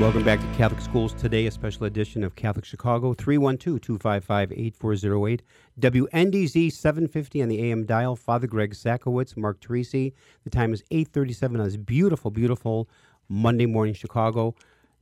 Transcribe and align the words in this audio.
Welcome 0.00 0.24
back 0.24 0.40
to 0.40 0.46
Catholic 0.56 0.80
Schools 0.80 1.12
Today, 1.12 1.44
a 1.44 1.50
special 1.50 1.84
edition 1.84 2.24
of 2.24 2.34
Catholic 2.34 2.64
Chicago, 2.64 3.12
312 3.12 3.82
255 3.82 4.50
8408. 4.50 5.42
WNDZ 5.78 6.72
750 6.72 7.42
on 7.42 7.48
the 7.50 7.70
AM 7.70 7.84
dial. 7.84 8.16
Father 8.16 8.46
Greg 8.46 8.72
Sakowicz, 8.72 9.36
Mark 9.36 9.60
Teresi. 9.60 10.14
The 10.44 10.48
time 10.48 10.72
is 10.72 10.82
837 10.90 11.60
on 11.60 11.66
this 11.66 11.76
beautiful, 11.76 12.30
beautiful 12.30 12.88
Monday 13.28 13.66
morning 13.66 13.92
Chicago. 13.92 14.54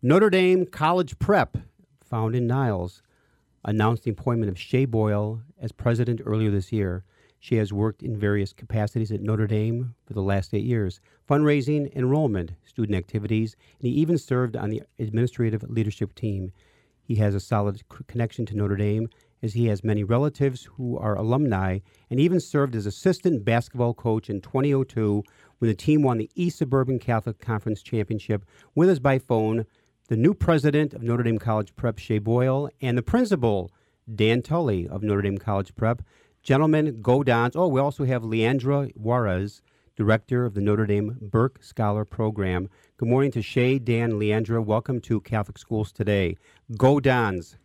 Notre 0.02 0.30
Dame 0.30 0.66
College 0.66 1.16
Prep, 1.20 1.58
found 2.02 2.34
in 2.34 2.48
Niles, 2.48 3.00
announced 3.64 4.02
the 4.02 4.10
appointment 4.10 4.50
of 4.50 4.58
Shay 4.58 4.84
Boyle 4.84 5.42
as 5.60 5.70
president 5.70 6.20
earlier 6.26 6.50
this 6.50 6.72
year. 6.72 7.04
She 7.38 7.56
has 7.56 7.72
worked 7.72 8.02
in 8.02 8.16
various 8.16 8.52
capacities 8.52 9.12
at 9.12 9.20
Notre 9.20 9.46
Dame 9.46 9.94
for 10.06 10.12
the 10.12 10.22
last 10.22 10.52
eight 10.54 10.64
years 10.64 11.00
fundraising, 11.28 11.94
enrollment, 11.94 12.52
student 12.64 12.96
activities, 12.96 13.54
and 13.78 13.88
he 13.88 13.94
even 13.94 14.18
served 14.18 14.56
on 14.56 14.70
the 14.70 14.82
administrative 14.98 15.62
leadership 15.68 16.14
team. 16.14 16.52
He 17.02 17.16
has 17.16 17.34
a 17.34 17.40
solid 17.40 17.82
connection 18.06 18.44
to 18.46 18.56
Notre 18.56 18.76
Dame 18.76 19.08
as 19.42 19.54
he 19.54 19.66
has 19.66 19.84
many 19.84 20.02
relatives 20.04 20.68
who 20.76 20.98
are 20.98 21.16
alumni 21.16 21.78
and 22.10 22.18
even 22.18 22.40
served 22.40 22.74
as 22.74 22.86
assistant 22.86 23.44
basketball 23.44 23.94
coach 23.94 24.28
in 24.28 24.40
2002 24.40 25.22
when 25.58 25.68
the 25.68 25.74
team 25.74 26.02
won 26.02 26.18
the 26.18 26.30
East 26.34 26.58
Suburban 26.58 26.98
Catholic 26.98 27.38
Conference 27.38 27.82
Championship. 27.82 28.44
With 28.74 28.88
us 28.88 28.98
by 28.98 29.18
phone, 29.18 29.64
the 30.08 30.16
new 30.16 30.34
president 30.34 30.94
of 30.94 31.02
Notre 31.02 31.22
Dame 31.22 31.38
College 31.38 31.74
Prep, 31.76 31.98
Shay 31.98 32.18
Boyle, 32.18 32.68
and 32.80 32.96
the 32.96 33.02
principal, 33.02 33.70
Dan 34.12 34.42
Tully 34.42 34.88
of 34.88 35.02
Notre 35.02 35.22
Dame 35.22 35.38
College 35.38 35.74
Prep. 35.76 36.02
Gentlemen, 36.48 37.02
go 37.02 37.22
Dons. 37.22 37.56
Oh, 37.56 37.68
we 37.68 37.78
also 37.78 38.06
have 38.06 38.22
Leandra 38.22 38.90
Juarez, 38.96 39.60
director 39.96 40.46
of 40.46 40.54
the 40.54 40.62
Notre 40.62 40.86
Dame 40.86 41.18
Burke 41.20 41.62
Scholar 41.62 42.06
Program. 42.06 42.70
Good 42.96 43.10
morning 43.10 43.30
to 43.32 43.42
Shay, 43.42 43.78
Dan, 43.78 44.12
Leandra. 44.12 44.64
Welcome 44.64 45.02
to 45.02 45.20
Catholic 45.20 45.58
Schools 45.58 45.92
Today. 45.92 46.38
Go 46.74 47.00
Dons. 47.00 47.58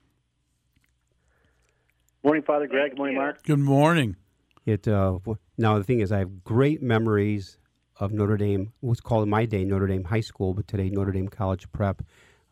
Morning, 2.26 2.44
Father 2.44 2.68
Greg. 2.68 2.92
Good 2.92 2.98
morning, 2.98 3.16
Mark. 3.16 3.42
Good 3.44 3.60
morning. 3.60 4.18
It 4.66 4.86
uh, 4.86 5.18
now 5.58 5.78
the 5.78 5.86
thing 5.86 6.02
is, 6.02 6.12
I 6.12 6.18
have 6.18 6.44
great 6.44 6.82
memories 6.82 7.58
of 8.02 8.12
Notre 8.12 8.36
Dame. 8.36 8.74
What's 8.82 9.00
called 9.00 9.24
in 9.24 9.30
my 9.30 9.46
day 9.46 9.64
Notre 9.64 9.88
Dame 9.88 10.04
High 10.04 10.20
School, 10.20 10.54
but 10.54 10.68
today 10.68 10.90
Notre 10.90 11.14
Dame 11.14 11.30
College 11.30 11.72
Prep. 11.72 12.02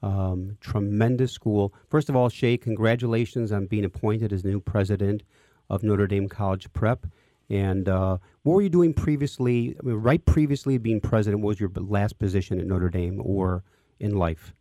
Um, 0.01 0.55
tremendous 0.61 1.33
school. 1.33 1.73
First 1.89 2.07
of 2.07 2.15
all, 2.15 2.29
Shay, 2.29 2.55
congratulations 2.55 3.51
on 3.51 3.65
being 3.65 3.83
appointed 3.83 4.31
as 4.31 4.43
the 4.43 4.49
new 4.49 4.61
president 4.61 5.23
of 5.71 5.81
Notre 5.83 6.05
Dame 6.05 6.27
College 6.27 6.71
Prep. 6.73 7.07
And 7.49 7.89
uh, 7.89 8.17
what 8.43 8.53
were 8.53 8.61
you 8.61 8.69
doing 8.69 8.93
previously? 8.93 9.75
I 9.79 9.85
mean, 9.85 9.95
right 9.95 10.23
previously 10.23 10.77
being 10.77 11.01
president, 11.01 11.41
what 11.41 11.47
was 11.49 11.59
your 11.59 11.71
last 11.75 12.19
position 12.19 12.59
at 12.59 12.67
Notre 12.67 12.89
Dame 12.89 13.21
or 13.23 13.63
in 13.99 14.15
life? 14.15 14.53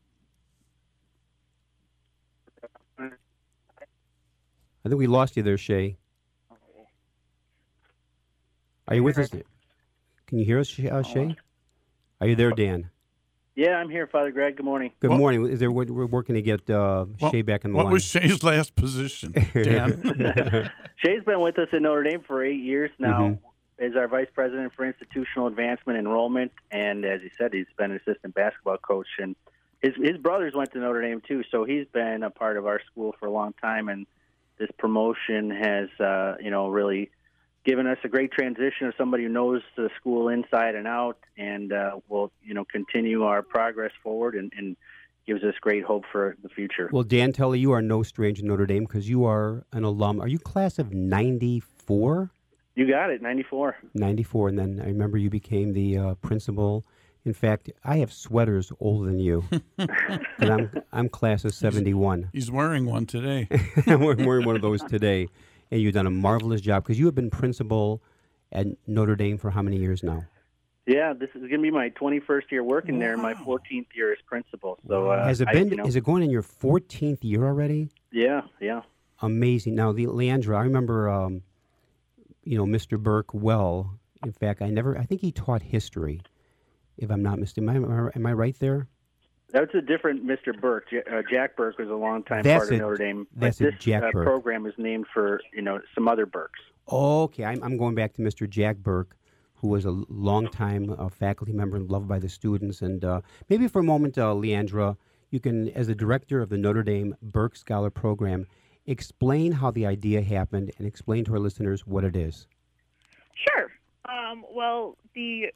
I 2.98 4.88
think 4.88 4.98
we 4.98 5.06
lost 5.06 5.36
you 5.36 5.42
there, 5.42 5.58
Shay. 5.58 5.98
Are 8.88 8.94
you 8.94 9.04
with 9.04 9.18
us? 9.18 9.28
Can 10.26 10.38
you 10.38 10.44
hear 10.44 10.60
us, 10.60 10.78
uh, 10.78 11.02
Shay? 11.02 11.36
Are 12.20 12.26
you 12.26 12.34
there, 12.34 12.50
Dan? 12.50 12.90
Yeah, 13.56 13.76
I'm 13.76 13.90
here, 13.90 14.06
Father 14.06 14.30
Greg. 14.30 14.56
Good 14.56 14.64
morning. 14.64 14.92
Good 15.00 15.10
morning. 15.10 15.46
Is 15.48 15.58
there, 15.60 15.70
we're 15.70 16.06
working 16.06 16.34
to 16.36 16.42
get 16.42 16.68
uh, 16.70 17.04
What- 17.18 17.32
Shay 17.32 17.42
back 17.42 17.64
in 17.64 17.72
the 17.72 17.76
What 17.76 17.84
line. 17.86 17.92
was 17.92 18.04
Shay's 18.04 18.42
last 18.42 18.74
position, 18.76 19.32
Dan? 19.32 20.70
Shay's 21.04 21.24
been 21.24 21.40
with 21.40 21.58
us 21.58 21.68
at 21.72 21.82
Notre 21.82 22.02
Dame 22.04 22.22
for 22.26 22.44
eight 22.44 22.60
years 22.60 22.90
now. 22.98 23.20
Mhm. 23.20 23.38
Is 23.78 23.96
our 23.96 24.08
vice 24.08 24.28
president 24.34 24.74
for 24.74 24.84
institutional 24.84 25.46
advancement 25.46 25.98
enrollment, 25.98 26.52
and 26.70 27.02
as 27.06 27.22
he 27.22 27.30
said, 27.38 27.54
he's 27.54 27.64
been 27.78 27.92
an 27.92 28.00
assistant 28.06 28.34
basketball 28.34 28.76
coach. 28.76 29.06
And 29.18 29.34
his 29.80 29.94
his 29.96 30.18
brothers 30.18 30.52
went 30.54 30.70
to 30.72 30.78
Notre 30.80 31.00
Dame 31.00 31.22
too, 31.26 31.42
so 31.50 31.64
he's 31.64 31.86
been 31.90 32.22
a 32.22 32.28
part 32.28 32.58
of 32.58 32.66
our 32.66 32.78
school 32.90 33.14
for 33.18 33.24
a 33.24 33.30
long 33.30 33.54
time. 33.54 33.88
And 33.88 34.06
this 34.58 34.68
promotion 34.78 35.48
has, 35.50 35.88
uh, 35.98 36.34
you 36.42 36.50
know, 36.50 36.68
really 36.68 37.10
given 37.64 37.86
us 37.86 37.98
a 38.04 38.08
great 38.08 38.32
transition 38.32 38.86
of 38.86 38.94
somebody 38.96 39.24
who 39.24 39.28
knows 39.28 39.62
the 39.76 39.90
school 39.98 40.28
inside 40.28 40.74
and 40.74 40.86
out, 40.86 41.18
and 41.36 41.72
uh, 41.72 41.96
will, 42.08 42.30
you 42.42 42.54
know, 42.54 42.64
continue 42.64 43.24
our 43.24 43.42
progress 43.42 43.92
forward 44.02 44.34
and. 44.34 44.52
and 44.56 44.76
Gives 45.26 45.44
us 45.44 45.54
great 45.60 45.84
hope 45.84 46.04
for 46.10 46.34
the 46.42 46.48
future. 46.48 46.88
well, 46.90 47.04
Dan 47.04 47.32
Tully, 47.32 47.60
you 47.60 47.70
are 47.72 47.82
no 47.82 48.02
stranger 48.02 48.40
to 48.42 48.48
Notre 48.48 48.66
Dame 48.66 48.84
because 48.84 49.08
you 49.08 49.26
are 49.26 49.64
an 49.70 49.84
alum. 49.84 50.18
Are 50.20 50.26
you 50.26 50.40
class 50.40 50.78
of 50.80 50.92
94? 50.92 52.30
You 52.74 52.88
got 52.88 53.10
it, 53.10 53.22
94. 53.22 53.76
94, 53.94 54.48
and 54.48 54.58
then 54.58 54.80
I 54.82 54.86
remember 54.86 55.18
you 55.18 55.30
became 55.30 55.72
the 55.72 55.98
uh, 55.98 56.14
principal. 56.16 56.84
In 57.24 57.34
fact, 57.34 57.70
I 57.84 57.98
have 57.98 58.12
sweaters 58.12 58.72
older 58.80 59.06
than 59.08 59.18
you. 59.20 59.44
'Cause 59.78 59.88
I'm, 60.40 60.70
I'm 60.92 61.08
class 61.08 61.44
of 61.44 61.54
71. 61.54 62.30
He's 62.32 62.50
wearing 62.50 62.86
one 62.86 63.06
today. 63.06 63.46
I'm 63.86 64.00
wearing 64.00 64.44
one 64.46 64.56
of 64.56 64.62
those 64.62 64.82
today. 64.82 65.28
And 65.70 65.80
you've 65.80 65.94
done 65.94 66.06
a 66.06 66.10
marvelous 66.10 66.60
job 66.60 66.82
because 66.82 66.98
you 66.98 67.06
have 67.06 67.14
been 67.14 67.30
principal 67.30 68.02
at 68.52 68.66
Notre 68.86 69.14
Dame 69.16 69.38
for 69.38 69.50
how 69.50 69.62
many 69.62 69.76
years 69.76 70.02
now? 70.02 70.24
Yeah, 70.86 71.12
this 71.12 71.28
is 71.34 71.40
going 71.42 71.50
to 71.52 71.58
be 71.62 71.70
my 71.70 71.90
21st 71.90 72.50
year 72.50 72.64
working 72.64 72.98
there, 72.98 73.12
and 73.12 73.22
my 73.22 73.34
14th 73.34 73.86
year 73.94 74.12
as 74.12 74.18
principal. 74.26 74.78
So 74.88 75.10
uh, 75.10 75.24
Has 75.24 75.40
it 75.40 75.48
I- 75.48 75.52
been? 75.52 75.68
you 75.68 75.76
know, 75.76 75.84
Is 75.86 75.94
it 75.94 76.02
going 76.02 76.22
in 76.24 76.30
your 76.30 76.42
14th 76.42 77.22
year 77.22 77.44
already? 77.44 77.90
yeah, 78.10 78.42
yeah. 78.60 78.82
Amazing. 79.22 79.74
Now, 79.74 79.92
the 79.92 80.06
Leandra, 80.06 80.56
I 80.56 80.62
remember, 80.62 81.08
um, 81.10 81.42
you 82.42 82.56
know, 82.56 82.64
Mr. 82.64 82.98
Burke 82.98 83.34
well. 83.34 83.98
In 84.24 84.32
fact, 84.32 84.62
I 84.62 84.70
never. 84.70 84.96
I 84.98 85.04
think 85.04 85.20
he 85.20 85.30
taught 85.30 85.60
history, 85.62 86.22
if 86.96 87.10
I'm 87.10 87.22
not 87.22 87.38
mistaken. 87.38 87.68
Am 87.68 87.84
I, 87.84 88.16
am 88.16 88.26
I 88.26 88.32
right 88.32 88.58
there? 88.58 88.88
That's 89.52 89.74
a 89.74 89.80
different 89.80 90.26
Mr. 90.26 90.58
Burke. 90.58 90.90
J- 90.90 91.02
uh, 91.10 91.22
Jack 91.30 91.56
Burke 91.56 91.78
was 91.78 91.88
a 91.88 91.94
longtime 91.94 92.42
That's 92.42 92.66
part 92.66 92.68
of 92.68 92.74
it. 92.74 92.78
Notre 92.78 92.96
Dame. 92.96 93.26
That's 93.34 93.58
but 93.58 93.66
it, 93.66 93.70
this 93.72 93.84
Jack 93.84 94.02
uh, 94.02 94.10
Burke. 94.12 94.24
program 94.24 94.66
is 94.66 94.74
named 94.78 95.06
for 95.12 95.40
you 95.52 95.62
know 95.62 95.80
some 95.94 96.08
other 96.08 96.26
Burkes. 96.26 96.60
Okay, 96.90 97.44
I'm, 97.44 97.62
I'm 97.62 97.76
going 97.76 97.94
back 97.94 98.14
to 98.14 98.22
Mr. 98.22 98.48
Jack 98.48 98.78
Burke, 98.78 99.16
who 99.54 99.68
was 99.68 99.84
a 99.84 99.90
longtime 99.90 100.94
uh, 100.98 101.08
faculty 101.08 101.52
member 101.52 101.76
and 101.76 101.90
loved 101.90 102.08
by 102.08 102.18
the 102.18 102.28
students. 102.28 102.82
And 102.82 103.04
uh, 103.04 103.20
maybe 103.48 103.68
for 103.68 103.80
a 103.80 103.84
moment, 103.84 104.18
uh, 104.18 104.32
Leandra, 104.34 104.96
you 105.30 105.38
can, 105.38 105.68
as 105.70 105.86
the 105.86 105.94
director 105.94 106.40
of 106.40 106.48
the 106.48 106.58
Notre 106.58 106.82
Dame 106.82 107.14
Burke 107.22 107.56
Scholar 107.56 107.90
Program, 107.90 108.46
explain 108.86 109.52
how 109.52 109.70
the 109.70 109.86
idea 109.86 110.20
happened 110.22 110.72
and 110.78 110.86
explain 110.86 111.24
to 111.26 111.32
our 111.34 111.38
listeners 111.38 111.86
what 111.86 112.02
it 112.02 112.16
is. 112.16 112.46
Sure. 113.36 113.70
Um, 114.08 114.44
well, 114.52 114.96
the 115.14 115.46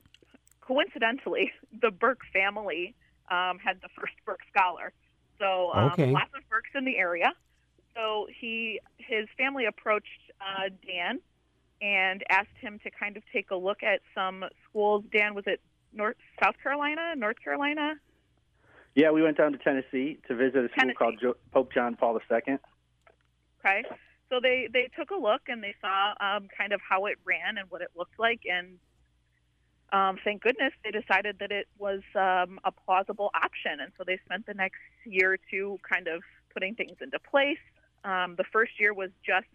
coincidentally, 0.60 1.50
the 1.82 1.90
Burke 1.90 2.20
family 2.32 2.94
um, 3.30 3.58
had 3.58 3.80
the 3.82 3.88
first 3.98 4.14
Burke 4.26 4.40
scholar. 4.50 4.92
So 5.38 5.72
um, 5.72 5.92
Okay. 5.92 6.12
lots 6.12 6.30
of 6.36 6.48
Burkes 6.48 6.70
in 6.74 6.84
the 6.84 6.96
area. 6.96 7.32
So 7.94 8.26
he 8.40 8.80
his 8.98 9.26
family 9.38 9.66
approached 9.66 10.08
uh, 10.40 10.68
Dan 10.86 11.20
and 11.80 12.22
asked 12.30 12.56
him 12.60 12.78
to 12.84 12.90
kind 12.90 13.16
of 13.16 13.22
take 13.32 13.50
a 13.50 13.56
look 13.56 13.82
at 13.82 14.00
some 14.14 14.44
schools. 14.68 15.04
Dan 15.12 15.34
was 15.34 15.44
it 15.46 15.60
North 15.92 16.16
South 16.42 16.54
Carolina, 16.62 17.14
North 17.16 17.36
Carolina? 17.42 17.94
Yeah, 18.94 19.10
we 19.10 19.22
went 19.22 19.36
down 19.36 19.52
to 19.52 19.58
Tennessee 19.58 20.18
to 20.28 20.34
visit 20.36 20.64
a 20.64 20.68
school 20.68 20.92
Tennessee. 20.94 20.94
called 20.96 21.18
jo- 21.20 21.36
Pope 21.52 21.72
John 21.72 21.96
Paul 21.96 22.18
II. 22.30 22.58
Okay. 23.60 23.82
So 24.30 24.40
they 24.42 24.68
they 24.72 24.88
took 24.98 25.10
a 25.10 25.16
look 25.20 25.42
and 25.48 25.62
they 25.62 25.74
saw 25.80 26.14
um, 26.20 26.48
kind 26.56 26.72
of 26.72 26.80
how 26.88 27.06
it 27.06 27.18
ran 27.24 27.58
and 27.58 27.70
what 27.70 27.82
it 27.82 27.88
looked 27.96 28.18
like, 28.18 28.40
and 28.50 28.78
um, 29.92 30.18
thank 30.24 30.42
goodness 30.42 30.72
they 30.82 30.90
decided 30.90 31.38
that 31.40 31.52
it 31.52 31.68
was 31.78 32.00
um, 32.14 32.58
a 32.64 32.72
plausible 32.72 33.30
option. 33.34 33.80
And 33.80 33.92
so 33.96 34.04
they 34.06 34.18
spent 34.24 34.46
the 34.46 34.54
next 34.54 34.80
year 35.04 35.34
or 35.34 35.38
two 35.50 35.78
kind 35.88 36.08
of 36.08 36.22
putting 36.52 36.74
things 36.74 36.96
into 37.00 37.18
place. 37.18 37.58
Um, 38.04 38.34
the 38.36 38.44
first 38.52 38.72
year 38.78 38.92
was 38.92 39.10
just 39.24 39.46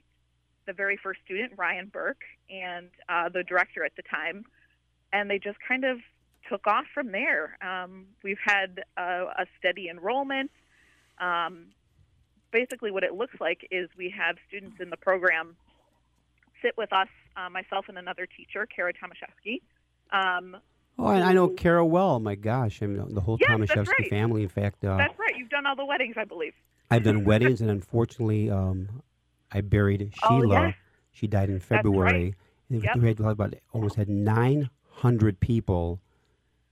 the 0.66 0.74
very 0.74 0.98
first 0.98 1.20
student, 1.26 1.54
Ryan 1.58 1.88
Burke, 1.88 2.24
and 2.50 2.90
uh, 3.08 3.30
the 3.30 3.44
director 3.44 3.84
at 3.84 3.96
the 3.96 4.04
time 4.04 4.46
and 5.12 5.30
they 5.30 5.40
just 5.40 5.58
kind 5.68 5.84
of 5.84 6.00
took 6.48 6.68
off 6.68 6.86
from 6.94 7.12
there. 7.12 7.58
Um, 7.62 8.08
we've 8.24 8.40
had 8.44 8.84
a, 8.98 9.25
a 9.40 9.46
steady 9.58 9.90
enrollment. 9.90 10.52
Um, 11.20 11.68
basically, 12.52 12.92
what 12.92 13.04
it 13.04 13.14
looks 13.14 13.36
like 13.40 13.68
is 13.72 13.90
we 13.98 14.14
have 14.18 14.38
students 14.48 14.78
in 14.80 14.90
the 14.90 14.98
program 14.98 15.56
sit 16.62 16.75
with 16.78 16.92
us, 16.92 17.08
uh, 17.38 17.50
myself 17.50 17.86
and 17.88 17.98
another 17.98 18.25
teacher, 18.25 18.66
Kara 18.66 18.94
Tomaszewski. 18.94 19.62
Um, 20.12 20.58
Oh, 21.02 21.08
and 21.08 21.24
I 21.24 21.32
know 21.32 21.48
Kara 21.48 21.86
well. 21.86 22.20
My 22.20 22.36
gosh, 22.36 22.84
I 22.84 22.86
mean 22.88 23.14
the 23.14 23.22
whole 23.22 23.38
Yes, 23.40 23.50
Tomaszewski 23.52 23.88
right. 24.00 24.10
family. 24.10 24.44
In 24.44 24.50
fact, 24.50 24.84
uh, 24.84 24.98
that's 24.98 25.18
right. 25.18 25.34
You've 25.38 25.50
done 25.50 25.66
all 25.66 25.76
the 25.78 25.86
weddings, 25.86 26.16
I 26.18 26.26
believe. 26.26 26.52
I've 26.92 27.04
done 27.04 27.24
weddings, 27.32 27.62
and 27.62 27.70
unfortunately, 27.70 28.50
um, 28.50 29.02
I 29.50 29.62
buried 29.62 30.12
Oh, 30.24 30.42
Sheila. 30.42 30.62
yes. 30.68 30.76
She 31.14 31.28
died 31.28 31.48
in 31.48 31.56
right. 31.56 31.64
February. 31.64 32.36
And 32.70 32.84
Yep. 32.84 32.98
We 32.98 33.08
had 33.08 33.20
about 33.22 33.54
almost 33.72 33.96
had 33.96 34.10
nine 34.10 34.70
hundred 34.92 35.40
people 35.40 36.02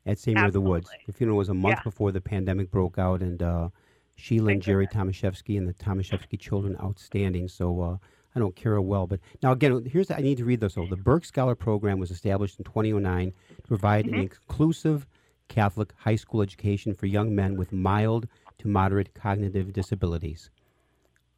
at 0.05 0.19
St. 0.19 0.35
Mary 0.35 0.47
of 0.47 0.53
the 0.53 0.59
Woods. 0.61 0.89
The 1.05 1.13
funeral 1.13 1.37
was 1.37 1.47
a 1.47 1.53
month 1.53 1.77
Yeah. 1.77 1.83
before 1.83 2.11
the 2.11 2.19
pandemic 2.21 2.69
broke 2.69 2.97
out, 2.97 3.21
and 3.21 3.41
uh, 3.41 3.69
Sheila 4.15 4.51
and 4.51 4.61
Jerry 4.61 4.87
Tomaszewski 4.87 5.57
and 5.57 5.67
the 5.69 5.73
Tomaszewski 5.73 6.37
children 6.37 6.75
outstanding. 6.83 7.47
So 7.47 7.79
uh, 7.81 7.97
I 8.37 8.39
know 8.39 8.51
Kara 8.51 8.81
well, 8.81 9.07
but 9.07 9.19
now 9.41 9.51
again, 9.51 9.83
here's 9.91 10.11
I 10.11 10.19
need 10.19 10.37
to 10.37 10.45
read 10.45 10.59
this. 10.59 10.75
So 10.75 10.85
the 10.87 10.95
Burke 10.95 11.25
Scholar 11.25 11.55
Program 11.55 11.97
was 11.97 12.11
established 12.11 12.59
in 12.59 12.65
2009 12.65 13.33
to 13.55 13.61
provide 13.67 14.05
Mm-hmm. 14.05 14.13
an 14.13 14.19
inclusive 14.21 15.07
Catholic 15.47 15.91
high 15.97 16.15
school 16.17 16.41
education 16.43 16.93
for 16.93 17.07
young 17.07 17.33
men 17.33 17.57
with 17.57 17.73
mild 17.73 18.27
to 18.59 18.67
moderate 18.67 19.13
cognitive 19.15 19.73
disabilities 19.73 20.51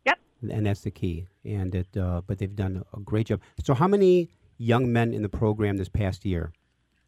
Yep. 0.06 0.20
and 0.50 0.66
that's 0.66 0.82
the 0.82 0.92
key. 0.92 1.28
And 1.46 1.74
it, 1.74 1.96
uh, 1.96 2.22
but 2.28 2.38
they've 2.40 2.54
done 2.56 2.84
a 2.94 3.00
great 3.00 3.28
job. 3.28 3.40
So, 3.64 3.74
how 3.74 3.88
many 3.88 4.30
young 4.58 4.92
men 4.92 5.14
in 5.14 5.22
the 5.22 5.30
program 5.30 5.78
this 5.78 5.88
past 5.90 6.26
year? 6.26 6.52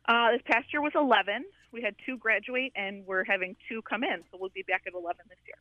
Uh, 0.06 0.32
this 0.32 0.42
past 0.46 0.72
year 0.72 0.82
was 0.82 0.94
11. 0.96 1.44
We 1.74 1.82
had 1.82 1.96
two 2.06 2.18
graduate, 2.18 2.72
and 2.76 3.06
we're 3.06 3.24
having 3.26 3.56
two 3.68 3.82
come 3.82 4.04
in, 4.06 4.24
so 4.32 4.38
we'll 4.40 4.52
be 4.56 4.64
back 4.68 4.84
at 4.88 4.94
11 4.94 5.22
this 5.30 5.38
year. 5.46 5.56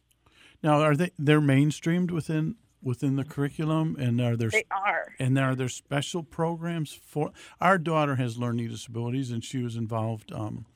Now, 0.63 0.83
are 0.83 0.95
they 0.95 1.11
they're 1.19 1.41
mainstreamed 1.41 2.11
within 2.13 2.55
within 2.83 3.17
the 3.17 3.25
curriculum, 3.25 3.97
and 3.99 4.21
are 4.21 4.37
there 4.37 4.51
They 4.51 4.65
are. 4.71 5.13
and 5.19 5.39
are 5.39 5.55
there 5.55 5.69
special 5.69 6.23
programs 6.23 6.93
for? 6.93 7.31
Our 7.61 7.79
daughter 7.79 8.17
has 8.17 8.39
learning 8.39 8.69
disabilities, 8.69 9.31
and 9.31 9.45
she 9.45 9.59
was 9.63 9.77
involved. 9.77 10.33
Um, 10.33 10.67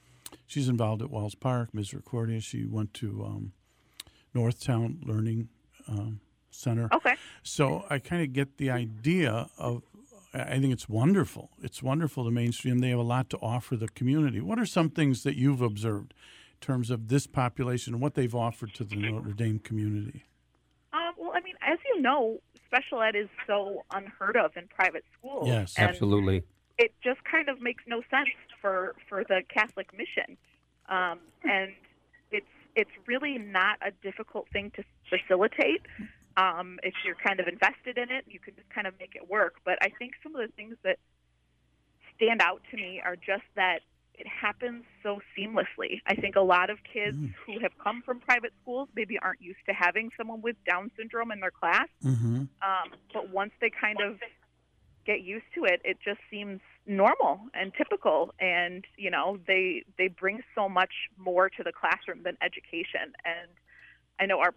she's 0.47 0.69
involved 0.69 1.03
at 1.03 1.11
Wells 1.11 1.35
Park, 1.35 1.73
Misericordia. 1.73 2.41
She 2.41 2.67
went 2.67 2.95
to 2.95 3.25
um, 3.25 3.53
Northtown 4.35 5.05
Learning 5.07 5.49
um, 5.89 6.21
Center. 6.51 6.89
Okay. 6.93 7.15
So 7.43 7.85
I 7.91 7.99
kind 7.99 8.23
of 8.23 8.33
get 8.33 8.59
the 8.59 8.71
idea 8.71 9.49
of. 9.59 9.83
I 10.37 10.59
think 10.59 10.73
it's 10.73 10.89
wonderful. 10.89 11.51
It's 11.63 11.81
wonderful 11.81 12.25
to 12.25 12.31
mainstream. 12.33 12.81
They 12.81 12.89
have 12.89 12.99
a 12.99 13.03
lot 13.03 13.31
to 13.31 13.39
offer 13.39 13.77
the 13.77 13.87
community. 13.87 14.41
What 14.41 14.59
are 14.59 14.67
some 14.67 14.91
things 14.91 15.23
that 15.23 15.37
you've 15.37 15.61
observed 15.61 16.13
in 16.55 16.59
terms 16.61 16.91
of 16.91 17.07
this 17.07 17.29
population 17.29 17.95
and 17.95 18.03
what 18.03 18.15
they've 18.15 18.35
offered 18.35 18.75
to 18.75 18.83
the 18.85 18.97
Notre 18.97 19.33
Dame 19.33 19.61
community? 19.61 20.25
Well, 21.35 21.43
I 21.43 21.45
mean, 21.45 21.57
as 21.63 21.79
you 21.93 22.01
know, 22.01 22.41
special 22.67 23.03
ed 23.03 23.17
is 23.17 23.29
so 23.47 23.85
unheard 23.93 24.37
of 24.37 24.57
in 24.57 24.69
private 24.69 25.05
schools. 25.19 25.49
Yes. 25.49 25.75
and 25.77 25.89
Absolutely. 25.89 26.45
it 26.79 26.93
just 27.03 27.25
kind 27.25 27.49
of 27.49 27.61
makes 27.61 27.83
no 27.87 28.03
sense 28.11 28.29
for 28.61 28.95
for 29.09 29.25
the 29.25 29.43
Catholic 29.53 29.93
mission, 29.93 30.37
um, 30.89 31.19
and 31.43 31.73
it's 32.31 32.47
it's 32.77 32.91
really 33.07 33.39
not 33.39 33.79
a 33.83 33.91
difficult 34.03 34.47
thing 34.53 34.71
to 34.77 34.85
facilitate. 35.11 35.83
Um, 36.37 36.79
if 36.83 36.95
you're 37.05 37.17
kind 37.17 37.39
of 37.39 37.47
invested 37.47 37.97
in 37.97 38.11
it, 38.11 38.25
you 38.29 38.41
can 38.41 38.55
just 38.57 38.69
kind 38.71 38.87
of 38.87 38.95
make 38.99 39.15
it 39.15 39.29
work. 39.29 39.57
But 39.65 39.79
I 39.83 39.91
think 39.99 40.13
some 40.23 40.35
of 40.35 40.41
the 40.41 40.53
things 40.55 40.77
that 40.83 40.99
stand 42.17 42.43
out 42.43 42.61
to 42.71 42.77
me 42.77 43.01
are 43.05 43.17
just 43.17 43.45
that 43.57 43.81
it 44.17 44.27
happens 44.29 44.85
so 45.03 45.21
seamlessly. 45.37 46.01
I 46.07 46.15
think 46.15 46.37
a 46.37 46.41
lot 46.41 46.71
of 46.71 46.79
kids 46.85 47.17
who 47.45 47.59
have 47.61 47.73
come 47.83 48.03
from 48.03 48.21
private 48.21 48.53
schools 48.63 48.89
maybe 48.95 49.19
aren't 49.19 49.43
used 49.43 49.59
to 49.67 49.73
having 49.73 50.11
someone 50.17 50.41
with 50.41 50.57
Down 50.65 50.91
syndrome 50.97 51.33
in 51.33 51.41
their 51.41 51.51
class. 51.51 51.89
Mm-hmm. 52.05 52.37
Um, 52.37 52.89
but 53.13 53.31
once 53.31 53.53
they 53.61 53.71
kind 53.71 54.01
of 54.01 54.19
get 55.05 55.23
used 55.23 55.47
to 55.55 55.65
it, 55.65 55.81
it 55.85 55.99
just 56.05 56.21
seems 56.31 56.61
normal 56.87 57.41
and 57.55 57.73
typical. 57.75 58.33
And 58.39 58.85
you 58.97 59.11
know, 59.11 59.39
they 59.47 59.83
they 59.99 60.09
bring 60.09 60.43
so 60.55 60.69
much 60.69 60.93
more 61.19 61.49
to 61.51 61.63
the 61.63 61.73
classroom 61.73 62.23
than 62.23 62.37
education. 62.41 63.13
And 63.25 63.51
I 64.21 64.27
know 64.27 64.39
our 64.39 64.55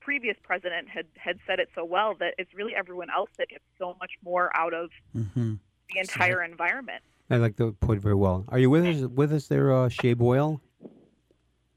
previous 0.00 0.36
president 0.42 0.88
had 0.88 1.06
had 1.16 1.38
said 1.46 1.58
it 1.58 1.68
so 1.74 1.84
well 1.84 2.14
that 2.20 2.34
it's 2.38 2.54
really 2.54 2.74
everyone 2.74 3.10
else 3.10 3.30
that 3.38 3.48
gets 3.50 3.64
so 3.78 3.96
much 4.00 4.12
more 4.24 4.50
out 4.56 4.72
of 4.72 4.90
Mm-hmm. 5.14 5.54
the 5.92 6.00
entire 6.00 6.42
environment. 6.42 7.02
I 7.28 7.36
like 7.36 7.56
the 7.56 7.72
point 7.72 8.00
very 8.00 8.14
well. 8.14 8.44
Are 8.48 8.58
you 8.58 8.70
with 8.70 8.84
us? 8.84 9.02
With 9.08 9.32
us 9.32 9.48
there, 9.48 9.72
uh, 9.72 9.88
Shay 9.88 10.14
Boyle? 10.14 10.60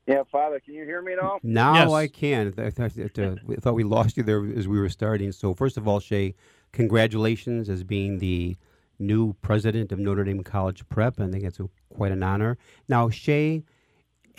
Yeah, 0.05 0.23
Father, 0.31 0.59
can 0.59 0.73
you 0.73 0.85
hear 0.85 1.01
me 1.03 1.13
at 1.13 1.19
all? 1.19 1.39
Now 1.43 1.73
Yes. 1.75 1.91
I 1.91 2.07
can. 2.07 2.47
I 2.57 2.71
thought, 2.71 2.95
that, 2.95 3.39
we 3.45 3.55
thought 3.57 3.75
we 3.75 3.83
lost 3.83 4.17
you 4.17 4.23
there 4.23 4.43
as 4.57 4.67
we 4.67 4.79
were 4.79 4.89
starting. 4.89 5.31
So 5.31 5.53
first 5.53 5.77
of 5.77 5.87
all, 5.87 5.99
Shay, 5.99 6.33
congratulations 6.71 7.69
as 7.69 7.83
being 7.83 8.17
the 8.17 8.57
new 8.97 9.33
president 9.41 9.91
of 9.91 9.99
Notre 9.99 10.23
Dame 10.23 10.43
College 10.43 10.87
Prep. 10.89 11.19
I 11.19 11.27
think 11.29 11.43
it's 11.43 11.59
a, 11.59 11.69
quite 11.93 12.11
an 12.11 12.23
honor. 12.23 12.57
Now, 12.87 13.09
Shay, 13.09 13.63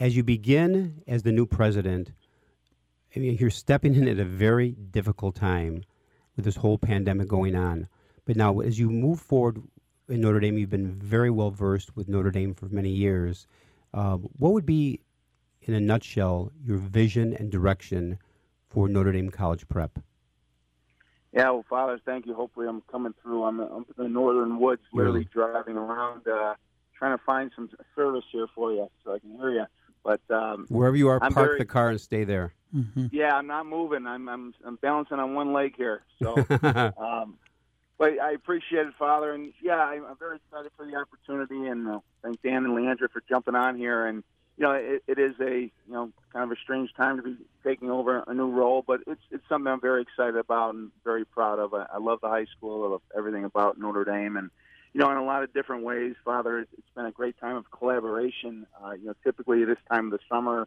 as 0.00 0.16
you 0.16 0.24
begin 0.24 1.02
as 1.06 1.22
the 1.22 1.30
new 1.32 1.46
president, 1.46 2.12
I 3.14 3.20
mean, 3.20 3.36
you're 3.38 3.50
stepping 3.50 3.94
in 3.94 4.08
at 4.08 4.18
a 4.18 4.24
very 4.24 4.72
difficult 4.72 5.36
time 5.36 5.84
with 6.34 6.44
this 6.44 6.56
whole 6.56 6.78
pandemic 6.78 7.28
going 7.28 7.54
on. 7.54 7.86
But 8.24 8.36
now, 8.36 8.58
as 8.58 8.78
you 8.78 8.90
move 8.90 9.20
forward 9.20 9.62
in 10.10 10.20
Notre 10.20 10.40
Dame, 10.40 10.58
you've 10.58 10.70
been 10.70 10.92
very 10.92 11.30
well 11.30 11.50
versed 11.50 11.96
with 11.96 12.08
Notre 12.08 12.30
Dame 12.30 12.54
for 12.54 12.66
many 12.66 12.90
years. 12.90 13.46
Uh, 13.94 14.16
what 14.16 14.52
would 14.52 14.66
be, 14.66 15.00
in 15.62 15.74
a 15.74 15.80
nutshell, 15.80 16.52
your 16.64 16.78
vision 16.78 17.34
and 17.34 17.50
direction 17.50 18.18
for 18.68 18.88
Notre 18.88 19.12
Dame 19.12 19.30
College 19.30 19.66
Prep? 19.68 19.98
Yeah, 21.32 21.50
well, 21.50 21.64
Father, 21.68 22.00
thank 22.04 22.26
you. 22.26 22.34
Hopefully, 22.34 22.66
I'm 22.66 22.82
coming 22.90 23.14
through. 23.22 23.44
I'm, 23.44 23.60
I'm 23.60 23.86
in 23.96 24.04
the 24.04 24.08
northern 24.08 24.58
woods, 24.58 24.82
literally 24.92 25.28
driving 25.32 25.76
around, 25.76 26.26
uh, 26.26 26.54
trying 26.98 27.16
to 27.16 27.22
find 27.24 27.52
some 27.54 27.70
service 27.94 28.24
here 28.32 28.46
for 28.54 28.72
you 28.72 28.90
so 29.04 29.14
I 29.14 29.20
can 29.20 29.36
hear 29.36 29.50
you. 29.50 29.64
But 30.02 30.20
um, 30.30 30.66
Wherever 30.68 30.96
you 30.96 31.08
are, 31.08 31.22
I'm 31.22 31.32
park 31.32 31.50
very- 31.50 31.58
the 31.60 31.66
car 31.66 31.90
and 31.90 32.00
stay 32.00 32.24
there. 32.24 32.54
Mm-hmm. 32.74 33.06
yeah, 33.10 33.34
I'm 33.34 33.48
not 33.48 33.66
moving. 33.66 34.06
I'm 34.06 34.28
I'm, 34.28 34.54
I'm 34.64 34.76
balancing 34.76 35.18
on 35.18 35.34
one 35.34 35.52
leg 35.52 35.74
here. 35.76 36.02
So, 36.22 36.34
um, 36.98 37.36
but 38.00 38.18
I 38.18 38.32
appreciate 38.32 38.86
it, 38.86 38.94
Father. 38.98 39.34
And 39.34 39.52
yeah, 39.62 39.76
I'm, 39.76 40.16
very 40.18 40.36
excited 40.36 40.72
for 40.74 40.86
the 40.86 40.96
opportunity, 40.96 41.68
and 41.68 41.86
uh, 41.86 42.00
thank 42.22 42.40
Dan 42.42 42.64
and 42.64 42.74
Leandra 42.74 43.10
for 43.12 43.22
jumping 43.28 43.54
on 43.54 43.76
here. 43.76 44.06
And 44.06 44.24
you 44.56 44.64
know, 44.64 44.72
it, 44.72 45.04
it 45.06 45.18
is 45.18 45.34
a 45.38 45.60
you 45.60 45.92
know 45.92 46.10
kind 46.32 46.50
of 46.50 46.56
a 46.56 46.60
strange 46.62 46.94
time 46.94 47.18
to 47.18 47.22
be 47.22 47.36
taking 47.62 47.90
over 47.90 48.24
a 48.26 48.32
new 48.32 48.50
role, 48.50 48.82
but 48.84 49.00
it's 49.06 49.20
it's 49.30 49.44
something 49.50 49.70
I'm 49.70 49.82
very 49.82 50.00
excited 50.00 50.36
about 50.36 50.74
and 50.74 50.90
very 51.04 51.26
proud 51.26 51.58
of. 51.58 51.74
I, 51.74 51.86
I 51.92 51.98
love 51.98 52.20
the 52.22 52.28
high 52.28 52.46
school. 52.56 52.84
I 52.84 52.88
love 52.88 53.02
everything 53.14 53.44
about 53.44 53.78
Notre 53.78 54.06
Dame, 54.06 54.38
and 54.38 54.50
you 54.94 55.00
know, 55.00 55.10
in 55.10 55.18
a 55.18 55.24
lot 55.24 55.42
of 55.42 55.52
different 55.52 55.84
ways, 55.84 56.14
Father, 56.24 56.60
it's 56.60 56.90
been 56.96 57.04
a 57.04 57.12
great 57.12 57.38
time 57.38 57.56
of 57.56 57.70
collaboration. 57.70 58.66
Uh, 58.82 58.92
you 58.92 59.08
know, 59.08 59.14
typically 59.22 59.62
this 59.66 59.78
time 59.90 60.06
of 60.06 60.12
the 60.12 60.20
summer, 60.26 60.66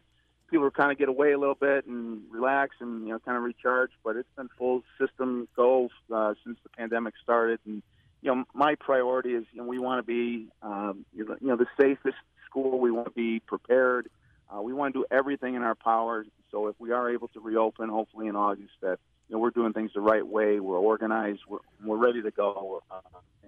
people 0.54 0.70
kind 0.70 0.92
of 0.92 0.98
get 0.98 1.08
away 1.08 1.32
a 1.32 1.38
little 1.38 1.56
bit 1.56 1.84
and 1.86 2.20
relax 2.30 2.76
and 2.78 3.06
you 3.06 3.12
know 3.12 3.18
kind 3.18 3.36
of 3.36 3.42
recharge. 3.42 3.90
But 4.04 4.14
it's 4.14 4.28
been 4.36 4.48
full 4.56 4.84
system 5.00 5.48
go 5.56 5.88
uh, 6.14 6.34
since 6.44 6.58
the 6.62 6.68
pandemic 6.68 7.14
started, 7.20 7.58
and 7.66 7.82
you 8.22 8.32
know, 8.32 8.44
my 8.54 8.76
priority 8.76 9.30
is 9.34 9.44
you 9.52 9.60
know 9.60 9.66
we 9.66 9.80
want 9.80 9.98
to 9.98 10.06
be 10.06 10.46
um, 10.62 11.04
you 11.12 11.26
know 11.40 11.56
the 11.56 11.66
safest 11.78 12.16
school. 12.48 12.78
We 12.78 12.92
want 12.92 13.08
to 13.08 13.12
be 13.12 13.40
prepared. 13.40 14.08
Uh, 14.48 14.62
we 14.62 14.72
want 14.72 14.94
to 14.94 15.00
do 15.00 15.06
everything 15.10 15.56
in 15.56 15.62
our 15.62 15.74
power. 15.74 16.24
So 16.52 16.68
if 16.68 16.76
we 16.78 16.92
are 16.92 17.10
able 17.10 17.26
to 17.28 17.40
reopen, 17.40 17.88
hopefully 17.88 18.28
in 18.28 18.36
August, 18.36 18.74
that 18.80 19.00
you 19.28 19.34
know 19.34 19.40
we're 19.40 19.50
doing 19.50 19.72
things 19.72 19.90
the 19.92 20.00
right 20.00 20.24
way. 20.24 20.60
We're 20.60 20.78
organized. 20.78 21.40
We're 21.48 21.58
we're 21.84 21.96
ready 21.96 22.22
to 22.22 22.30
go, 22.30 22.80
uh, 22.92 23.00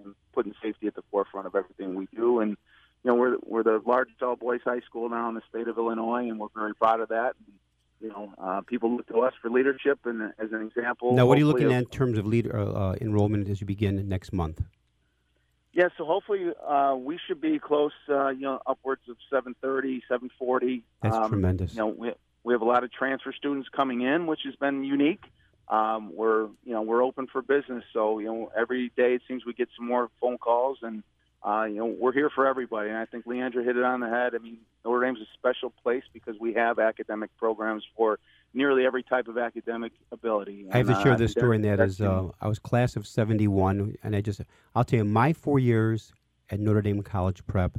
and 0.03 0.13
putting 0.33 0.53
safety 0.61 0.87
at 0.87 0.95
the 0.95 1.03
forefront 1.09 1.47
of 1.47 1.55
everything 1.55 1.95
we 1.95 2.09
do. 2.13 2.41
And 2.41 2.57
you 3.03 3.11
know 3.11 3.15
we're 3.15 3.37
we're 3.45 3.63
the 3.63 3.81
largest 3.85 4.21
all 4.21 4.35
boys 4.35 4.61
high 4.63 4.81
school 4.81 5.09
now 5.09 5.29
in 5.29 5.35
the 5.35 5.41
state 5.49 5.67
of 5.67 5.77
Illinois, 5.77 6.29
and 6.29 6.39
we're 6.39 6.47
very 6.55 6.75
proud 6.75 6.99
of 6.99 7.09
that. 7.09 7.35
And, 7.45 7.55
you 7.99 8.09
know, 8.09 8.31
uh, 8.37 8.61
people 8.61 8.95
look 8.95 9.07
to 9.07 9.21
us 9.21 9.33
for 9.41 9.49
leadership 9.49 9.99
and 10.05 10.33
as 10.37 10.51
an 10.51 10.61
example. 10.67 11.13
now, 11.13 11.25
what 11.25 11.35
are 11.37 11.39
you 11.39 11.47
looking 11.47 11.73
at 11.73 11.83
in 11.83 11.85
terms 11.89 12.17
of 12.17 12.25
lead, 12.27 12.49
uh, 12.51 12.57
uh, 12.57 12.95
enrollment 13.01 13.49
as 13.49 13.59
you 13.59 13.65
begin 13.65 14.07
next 14.07 14.31
month? 14.31 14.61
Yeah, 15.73 15.89
so 15.97 16.05
hopefully 16.05 16.51
uh, 16.67 16.95
we 16.97 17.19
should 17.27 17.39
be 17.39 17.59
close, 17.59 17.91
uh, 18.09 18.29
you 18.29 18.41
know, 18.41 18.59
upwards 18.65 19.01
of 19.09 19.17
730, 19.29 20.01
740. 20.07 20.83
That's 21.01 21.15
Um, 21.15 21.29
tremendous. 21.29 21.73
You 21.73 21.79
know, 21.79 21.87
we, 21.87 22.13
we 22.43 22.53
have 22.53 22.61
a 22.61 22.65
lot 22.65 22.83
of 22.83 22.91
transfer 22.91 23.31
students 23.31 23.69
coming 23.69 24.01
in, 24.01 24.25
which 24.25 24.41
has 24.45 24.55
been 24.55 24.83
unique. 24.83 25.23
Um, 25.67 26.15
we're, 26.15 26.45
you 26.63 26.73
know, 26.73 26.81
we're 26.81 27.03
open 27.03 27.27
for 27.27 27.41
business. 27.41 27.83
So, 27.93 28.19
you 28.19 28.25
know, 28.25 28.51
every 28.55 28.91
day 28.95 29.15
it 29.15 29.21
seems 29.27 29.45
we 29.45 29.53
get 29.53 29.69
some 29.75 29.87
more 29.87 30.09
phone 30.19 30.37
calls 30.37 30.79
and, 30.81 31.03
uh, 31.47 31.63
you 31.63 31.75
know, 31.75 31.85
we're 31.85 32.11
here 32.11 32.29
for 32.29 32.45
everybody. 32.45 32.89
And 32.89 32.97
I 32.97 33.05
think 33.05 33.25
Leandra 33.25 33.63
hit 33.63 33.77
it 33.77 33.83
on 33.83 34.01
the 34.01 34.09
head. 34.09 34.35
I 34.35 34.39
mean, 34.39 34.57
Notre 34.83 35.05
Dame's 35.05 35.19
a 35.21 35.27
special 35.33 35.71
place 35.81 36.03
because 36.11 36.35
we 36.39 36.53
have 36.53 36.77
academic 36.77 37.29
programs 37.37 37.83
for 37.95 38.19
nearly 38.53 38.85
every 38.85 39.03
type 39.03 39.27
of 39.27 39.37
academic 39.37 39.93
ability. 40.11 40.67
I 40.71 40.77
have 40.77 40.87
to 40.87 41.01
share 41.01 41.13
uh, 41.13 41.17
this 41.17 41.31
story, 41.31 41.55
and 41.55 41.65
that's 41.65 42.01
uh, 42.01 42.29
I 42.41 42.47
was 42.47 42.59
class 42.59 42.95
of 42.95 43.07
'71, 43.07 43.95
and 44.03 44.15
I 44.15 44.21
just, 44.21 44.41
I'll 44.75 44.83
tell 44.83 44.97
you, 44.97 45.05
my 45.05 45.31
four 45.31 45.59
years 45.59 46.11
at 46.49 46.59
Notre 46.59 46.81
Dame 46.81 47.01
College 47.01 47.45
Prep 47.45 47.77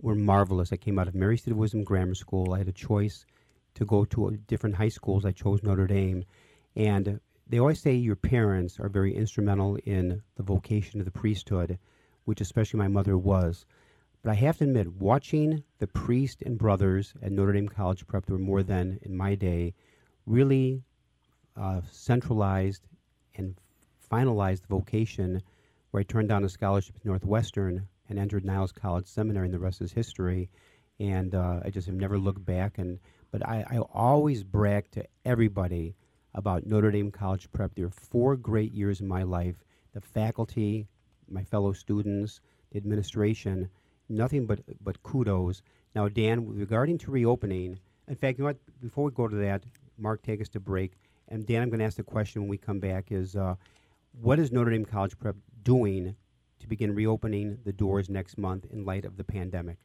were 0.00 0.14
marvelous. 0.14 0.72
I 0.72 0.76
came 0.76 0.98
out 0.98 1.08
of 1.08 1.14
Mary 1.14 1.36
Seat 1.36 1.50
of 1.50 1.58
Wisdom 1.58 1.84
Grammar 1.84 2.14
School. 2.14 2.54
I 2.54 2.58
had 2.58 2.68
a 2.68 2.72
choice 2.72 3.26
to 3.74 3.84
go 3.84 4.04
to 4.06 4.38
different 4.46 4.76
high 4.76 4.88
schools. 4.88 5.24
I 5.24 5.32
chose 5.32 5.62
Notre 5.62 5.86
Dame. 5.86 6.24
And 6.76 7.20
they 7.46 7.58
always 7.58 7.80
say 7.80 7.94
your 7.94 8.16
parents 8.16 8.80
are 8.80 8.88
very 8.88 9.14
instrumental 9.14 9.76
in 9.84 10.22
the 10.36 10.42
vocation 10.42 11.00
of 11.00 11.04
the 11.04 11.12
priesthood, 11.12 11.78
which 12.24 12.40
especially 12.40 12.78
my 12.78 12.88
mother 12.88 13.16
was. 13.18 13.66
But 14.22 14.30
I 14.30 14.34
have 14.34 14.58
to 14.58 14.64
admit, 14.64 14.92
watching 14.94 15.64
the 15.78 15.88
priest 15.88 16.42
and 16.42 16.56
brothers 16.56 17.14
at 17.22 17.32
Notre 17.32 17.52
Dame 17.52 17.68
College 17.68 18.06
Prep, 18.06 18.26
there 18.26 18.36
were 18.36 18.42
more 18.42 18.62
than 18.62 19.00
in 19.02 19.16
my 19.16 19.34
day, 19.34 19.74
really 20.26 20.82
uh, 21.56 21.80
centralized 21.90 22.82
and 23.34 23.56
finalized 24.10 24.62
the 24.62 24.68
vocation 24.68 25.42
where 25.90 26.00
I 26.00 26.04
turned 26.04 26.28
down 26.28 26.44
a 26.44 26.48
scholarship 26.48 26.96
at 26.96 27.04
Northwestern 27.04 27.88
and 28.08 28.18
entered 28.18 28.44
Niles 28.44 28.72
College 28.72 29.06
Seminary, 29.06 29.46
and 29.46 29.54
the 29.54 29.58
rest 29.58 29.80
is 29.80 29.92
history. 29.92 30.48
And 31.00 31.34
uh, 31.34 31.60
I 31.64 31.70
just 31.70 31.86
have 31.86 31.96
never 31.96 32.18
looked 32.18 32.44
back. 32.44 32.78
And 32.78 32.98
but 33.30 33.46
I, 33.48 33.64
I 33.68 33.78
always 33.78 34.44
brag 34.44 34.90
to 34.92 35.04
everybody 35.24 35.96
about 36.34 36.66
Notre 36.66 36.90
Dame 36.90 37.10
College 37.10 37.50
Prep. 37.52 37.74
There 37.74 37.86
are 37.86 37.90
four 37.90 38.36
great 38.36 38.72
years 38.72 39.00
in 39.00 39.08
my 39.08 39.22
life. 39.22 39.56
The 39.94 40.00
faculty, 40.00 40.86
my 41.32 41.44
fellow 41.44 41.72
students, 41.72 42.40
the 42.70 42.78
administration, 42.78 43.68
nothing 44.08 44.46
but 44.46 44.60
but 44.82 45.02
kudos. 45.02 45.62
Now, 45.94 46.08
Dan, 46.08 46.46
regarding 46.48 46.98
to 46.98 47.10
reopening, 47.10 47.78
in 48.08 48.14
fact, 48.14 48.38
you 48.38 48.44
know 48.44 48.48
what? 48.48 48.80
Before 48.80 49.04
we 49.04 49.10
go 49.10 49.28
to 49.28 49.36
that, 49.36 49.64
Mark, 49.98 50.22
take 50.22 50.40
us 50.40 50.48
to 50.50 50.60
break. 50.60 50.92
And 51.28 51.46
Dan, 51.46 51.62
I'm 51.62 51.68
going 51.68 51.80
to 51.80 51.84
ask 51.84 51.96
the 51.96 52.02
question 52.02 52.42
when 52.42 52.48
we 52.48 52.58
come 52.58 52.80
back: 52.80 53.10
Is 53.10 53.36
uh, 53.36 53.54
what 54.20 54.38
is 54.38 54.52
Notre 54.52 54.70
Dame 54.70 54.84
College 54.84 55.18
Prep 55.18 55.36
doing 55.62 56.16
to 56.60 56.68
begin 56.68 56.94
reopening 56.94 57.58
the 57.64 57.72
doors 57.72 58.08
next 58.08 58.38
month 58.38 58.66
in 58.70 58.84
light 58.84 59.04
of 59.04 59.16
the 59.16 59.24
pandemic? 59.24 59.78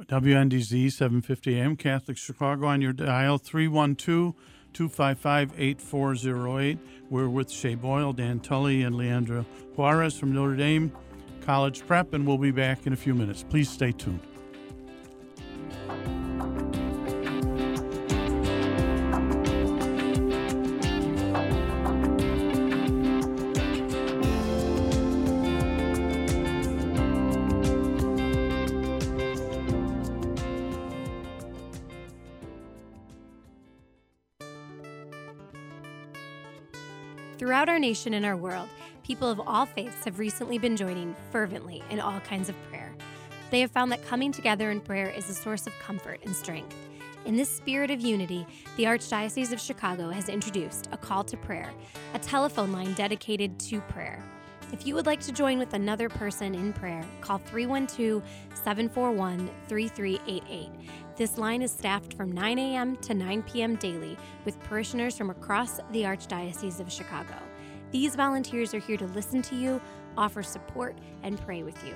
WNDZ 0.00 0.90
750 0.90 1.60
AM 1.60 1.76
Catholic 1.76 2.16
Chicago 2.16 2.66
on 2.66 2.80
your 2.80 2.92
dial 2.92 3.38
312 3.38 4.34
255 4.72 5.52
8408. 5.58 6.78
We're 7.10 7.28
with 7.28 7.50
Shay 7.50 7.74
Boyle, 7.74 8.12
Dan 8.12 8.40
Tully, 8.40 8.82
and 8.82 8.94
Leandra 8.96 9.44
Juarez 9.76 10.18
from 10.18 10.32
Notre 10.32 10.56
Dame 10.56 10.92
College 11.42 11.86
Prep, 11.86 12.14
and 12.14 12.26
we'll 12.26 12.38
be 12.38 12.50
back 12.50 12.86
in 12.86 12.92
a 12.92 12.96
few 12.96 13.14
minutes. 13.14 13.44
Please 13.48 13.68
stay 13.68 13.92
tuned. 13.92 14.20
Throughout 37.62 37.74
our 37.74 37.78
nation 37.78 38.14
and 38.14 38.26
our 38.26 38.36
world, 38.36 38.68
people 39.04 39.30
of 39.30 39.38
all 39.38 39.66
faiths 39.66 40.04
have 40.04 40.18
recently 40.18 40.58
been 40.58 40.76
joining 40.76 41.14
fervently 41.30 41.80
in 41.90 42.00
all 42.00 42.18
kinds 42.18 42.48
of 42.48 42.56
prayer. 42.68 42.92
They 43.52 43.60
have 43.60 43.70
found 43.70 43.92
that 43.92 44.04
coming 44.04 44.32
together 44.32 44.72
in 44.72 44.80
prayer 44.80 45.10
is 45.10 45.30
a 45.30 45.34
source 45.34 45.68
of 45.68 45.78
comfort 45.78 46.18
and 46.24 46.34
strength. 46.34 46.74
In 47.24 47.36
this 47.36 47.48
spirit 47.48 47.92
of 47.92 48.00
unity, 48.00 48.44
the 48.76 48.86
Archdiocese 48.86 49.52
of 49.52 49.60
Chicago 49.60 50.10
has 50.10 50.28
introduced 50.28 50.88
a 50.90 50.96
call 50.96 51.22
to 51.22 51.36
prayer, 51.36 51.70
a 52.14 52.18
telephone 52.18 52.72
line 52.72 52.94
dedicated 52.94 53.60
to 53.60 53.80
prayer. 53.82 54.20
If 54.72 54.84
you 54.84 54.96
would 54.96 55.06
like 55.06 55.20
to 55.20 55.32
join 55.32 55.60
with 55.60 55.74
another 55.74 56.08
person 56.08 56.56
in 56.56 56.72
prayer, 56.72 57.04
call 57.20 57.38
312 57.38 58.24
741 58.54 59.48
3388. 59.68 60.68
This 61.14 61.38
line 61.38 61.62
is 61.62 61.70
staffed 61.70 62.14
from 62.14 62.32
9 62.32 62.58
a.m. 62.58 62.96
to 62.96 63.14
9 63.14 63.42
p.m. 63.44 63.76
daily 63.76 64.18
with 64.44 64.60
parishioners 64.64 65.16
from 65.16 65.30
across 65.30 65.76
the 65.92 66.02
Archdiocese 66.02 66.80
of 66.80 66.90
Chicago. 66.90 67.36
These 67.92 68.16
volunteers 68.16 68.72
are 68.72 68.78
here 68.78 68.96
to 68.96 69.06
listen 69.08 69.42
to 69.42 69.54
you, 69.54 69.78
offer 70.16 70.42
support, 70.42 70.96
and 71.22 71.38
pray 71.42 71.62
with 71.62 71.76
you. 71.86 71.94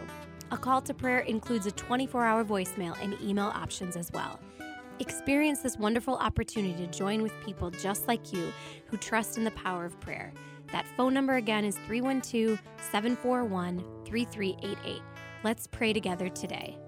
A 0.50 0.56
call 0.56 0.82
to 0.82 0.92
prayer 0.92 1.20
includes 1.20 1.66
a 1.66 1.72
24 1.72 2.22
hour 2.22 2.44
voicemail 2.44 2.94
and 3.02 3.18
email 3.22 3.46
options 3.46 3.96
as 3.96 4.12
well. 4.12 4.38
Experience 5.00 5.60
this 5.60 5.78
wonderful 5.78 6.16
opportunity 6.16 6.86
to 6.86 6.92
join 6.92 7.22
with 7.22 7.32
people 7.44 7.70
just 7.70 8.06
like 8.08 8.32
you 8.32 8.52
who 8.86 8.98
trust 8.98 9.38
in 9.38 9.44
the 9.44 9.50
power 9.52 9.86
of 9.86 9.98
prayer. 10.00 10.32
That 10.70 10.86
phone 10.96 11.14
number 11.14 11.36
again 11.36 11.64
is 11.64 11.76
312 11.86 12.60
741 12.92 13.82
3388. 14.04 15.02
Let's 15.44 15.66
pray 15.66 15.94
together 15.94 16.28
today. 16.28 16.78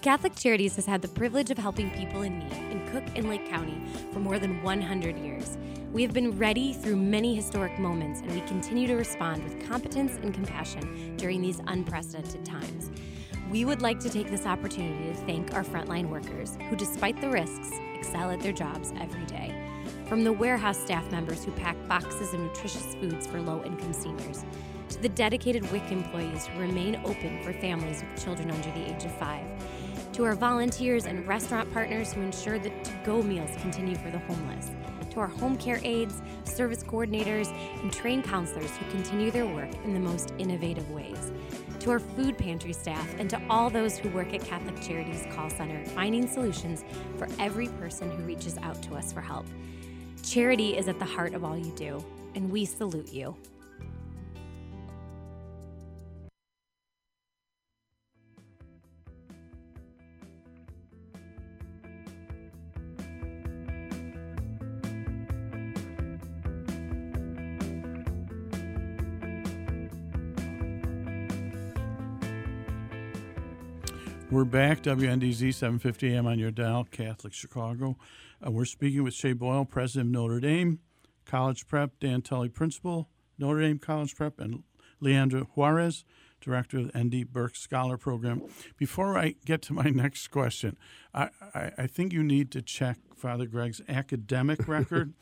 Catholic 0.00 0.36
Charities 0.36 0.76
has 0.76 0.86
had 0.86 1.02
the 1.02 1.08
privilege 1.08 1.50
of 1.50 1.58
helping 1.58 1.90
people 1.90 2.22
in 2.22 2.38
need 2.38 2.77
Cook 2.90 3.04
and 3.16 3.28
Lake 3.28 3.48
County 3.48 3.80
for 4.12 4.20
more 4.20 4.38
than 4.38 4.62
100 4.62 5.18
years. 5.18 5.58
We 5.92 6.02
have 6.02 6.12
been 6.12 6.38
ready 6.38 6.72
through 6.72 6.96
many 6.96 7.34
historic 7.34 7.78
moments, 7.78 8.20
and 8.20 8.32
we 8.32 8.40
continue 8.42 8.86
to 8.86 8.94
respond 8.94 9.44
with 9.44 9.66
competence 9.66 10.18
and 10.22 10.32
compassion 10.32 11.16
during 11.16 11.42
these 11.42 11.60
unprecedented 11.66 12.44
times. 12.44 12.90
We 13.50 13.64
would 13.64 13.82
like 13.82 14.00
to 14.00 14.10
take 14.10 14.30
this 14.30 14.46
opportunity 14.46 15.12
to 15.12 15.14
thank 15.26 15.54
our 15.54 15.64
frontline 15.64 16.08
workers 16.08 16.56
who, 16.68 16.76
despite 16.76 17.20
the 17.20 17.30
risks, 17.30 17.70
excel 17.94 18.30
at 18.30 18.40
their 18.40 18.52
jobs 18.52 18.92
every 19.00 19.24
day. 19.26 19.54
From 20.08 20.24
the 20.24 20.32
warehouse 20.32 20.78
staff 20.78 21.10
members 21.10 21.44
who 21.44 21.52
pack 21.52 21.76
boxes 21.88 22.32
of 22.32 22.40
nutritious 22.40 22.94
foods 22.94 23.26
for 23.26 23.40
low 23.40 23.62
income 23.64 23.92
seniors, 23.92 24.44
to 24.90 25.02
the 25.02 25.08
dedicated 25.10 25.70
WIC 25.70 25.90
employees 25.92 26.46
who 26.46 26.60
remain 26.60 26.96
open 27.04 27.42
for 27.42 27.52
families 27.54 28.02
with 28.02 28.22
children 28.22 28.50
under 28.50 28.70
the 28.70 28.94
age 28.94 29.04
of 29.04 29.14
five 29.18 29.44
to 30.18 30.24
our 30.24 30.34
volunteers 30.34 31.06
and 31.06 31.24
restaurant 31.28 31.72
partners 31.72 32.12
who 32.12 32.20
ensure 32.22 32.58
that 32.58 32.82
to 32.82 32.90
go 33.04 33.22
meals 33.22 33.52
continue 33.60 33.94
for 33.94 34.10
the 34.10 34.18
homeless, 34.18 34.72
to 35.12 35.20
our 35.20 35.28
home 35.28 35.56
care 35.56 35.78
aides, 35.84 36.20
service 36.42 36.82
coordinators, 36.82 37.46
and 37.80 37.92
trained 37.92 38.24
counselors 38.24 38.76
who 38.78 38.90
continue 38.90 39.30
their 39.30 39.46
work 39.46 39.72
in 39.84 39.94
the 39.94 40.00
most 40.00 40.34
innovative 40.38 40.90
ways, 40.90 41.30
to 41.78 41.92
our 41.92 42.00
food 42.00 42.36
pantry 42.36 42.72
staff, 42.72 43.08
and 43.20 43.30
to 43.30 43.40
all 43.48 43.70
those 43.70 43.96
who 43.96 44.08
work 44.08 44.34
at 44.34 44.40
Catholic 44.40 44.80
Charities 44.80 45.24
Call 45.30 45.50
Center, 45.50 45.86
finding 45.90 46.26
solutions 46.26 46.82
for 47.16 47.28
every 47.38 47.68
person 47.68 48.10
who 48.10 48.24
reaches 48.24 48.58
out 48.58 48.82
to 48.82 48.96
us 48.96 49.12
for 49.12 49.20
help. 49.20 49.46
Charity 50.24 50.76
is 50.76 50.88
at 50.88 50.98
the 50.98 51.04
heart 51.04 51.32
of 51.32 51.44
all 51.44 51.56
you 51.56 51.70
do, 51.76 52.04
and 52.34 52.50
we 52.50 52.64
salute 52.64 53.12
you. 53.12 53.36
We're 74.30 74.44
back, 74.44 74.82
WNDZ 74.82 75.54
750 75.54 76.14
AM 76.14 76.26
on 76.26 76.38
your 76.38 76.50
dial, 76.50 76.86
Catholic 76.90 77.32
Chicago. 77.32 77.96
Uh, 78.46 78.50
we're 78.50 78.66
speaking 78.66 79.02
with 79.02 79.14
Shay 79.14 79.32
Boyle, 79.32 79.64
President 79.64 80.08
of 80.08 80.12
Notre 80.12 80.38
Dame 80.38 80.80
College 81.24 81.66
Prep, 81.66 81.98
Dan 81.98 82.20
Tully, 82.20 82.50
Principal, 82.50 83.08
Notre 83.38 83.62
Dame 83.62 83.78
College 83.78 84.14
Prep, 84.14 84.38
and 84.38 84.64
Leandra 85.02 85.46
Juarez, 85.54 86.04
Director 86.42 86.76
of 86.76 86.92
the 86.92 87.02
ND 87.02 87.32
Burke 87.32 87.56
Scholar 87.56 87.96
Program. 87.96 88.42
Before 88.76 89.16
I 89.16 89.36
get 89.46 89.62
to 89.62 89.72
my 89.72 89.84
next 89.88 90.28
question, 90.28 90.76
I, 91.14 91.30
I, 91.54 91.72
I 91.78 91.86
think 91.86 92.12
you 92.12 92.22
need 92.22 92.50
to 92.50 92.60
check 92.60 92.98
Father 93.16 93.46
Greg's 93.46 93.80
academic 93.88 94.68
record 94.68 95.14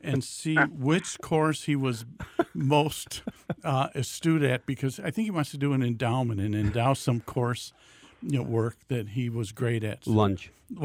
and 0.00 0.24
see 0.24 0.56
which 0.70 1.20
course 1.20 1.64
he 1.64 1.76
was 1.76 2.06
most 2.54 3.24
uh, 3.62 3.88
astute 3.94 4.42
at 4.42 4.64
because 4.64 4.98
I 4.98 5.10
think 5.10 5.26
he 5.26 5.30
wants 5.30 5.50
to 5.50 5.58
do 5.58 5.74
an 5.74 5.82
endowment 5.82 6.40
and 6.40 6.54
endow 6.54 6.94
some 6.94 7.20
course 7.20 7.74
you 8.24 8.38
know, 8.38 8.42
work 8.42 8.76
that 8.88 9.10
he 9.10 9.28
was 9.28 9.52
great 9.52 9.84
at. 9.84 10.06
Lunch. 10.06 10.50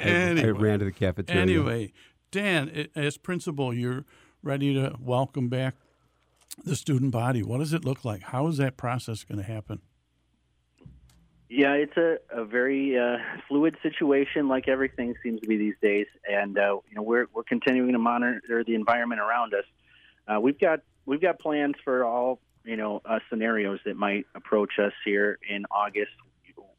anyway, 0.00 0.48
I 0.48 0.50
ran 0.50 0.80
to 0.80 0.84
the 0.84 0.92
cafeteria. 0.92 1.40
Anyway, 1.40 1.92
Dan, 2.30 2.88
as 2.94 3.16
principal, 3.16 3.72
you're 3.72 4.04
ready 4.42 4.74
to 4.74 4.96
welcome 5.00 5.48
back 5.48 5.76
the 6.64 6.74
student 6.74 7.12
body. 7.12 7.42
What 7.42 7.58
does 7.58 7.72
it 7.72 7.84
look 7.84 8.04
like? 8.04 8.22
How 8.22 8.48
is 8.48 8.56
that 8.56 8.76
process 8.76 9.22
going 9.22 9.38
to 9.38 9.44
happen? 9.44 9.80
Yeah, 11.48 11.74
it's 11.74 11.96
a, 11.96 12.16
a 12.30 12.44
very 12.44 12.98
uh, 12.98 13.18
fluid 13.46 13.76
situation, 13.80 14.48
like 14.48 14.66
everything 14.66 15.14
seems 15.22 15.40
to 15.42 15.46
be 15.46 15.56
these 15.56 15.76
days, 15.80 16.06
and 16.28 16.58
uh, 16.58 16.80
you 16.88 16.96
know 16.96 17.02
we're 17.02 17.26
we're 17.32 17.44
continuing 17.44 17.92
to 17.92 18.00
monitor 18.00 18.64
the 18.64 18.74
environment 18.74 19.20
around 19.20 19.54
us. 19.54 19.64
Uh, 20.26 20.40
we've 20.40 20.58
got 20.58 20.80
we've 21.04 21.20
got 21.20 21.38
plans 21.38 21.76
for 21.84 22.04
all 22.04 22.40
you 22.66 22.76
know 22.76 23.00
uh, 23.04 23.20
scenarios 23.30 23.80
that 23.84 23.96
might 23.96 24.26
approach 24.34 24.78
us 24.78 24.92
here 25.04 25.38
in 25.48 25.64
August. 25.70 26.12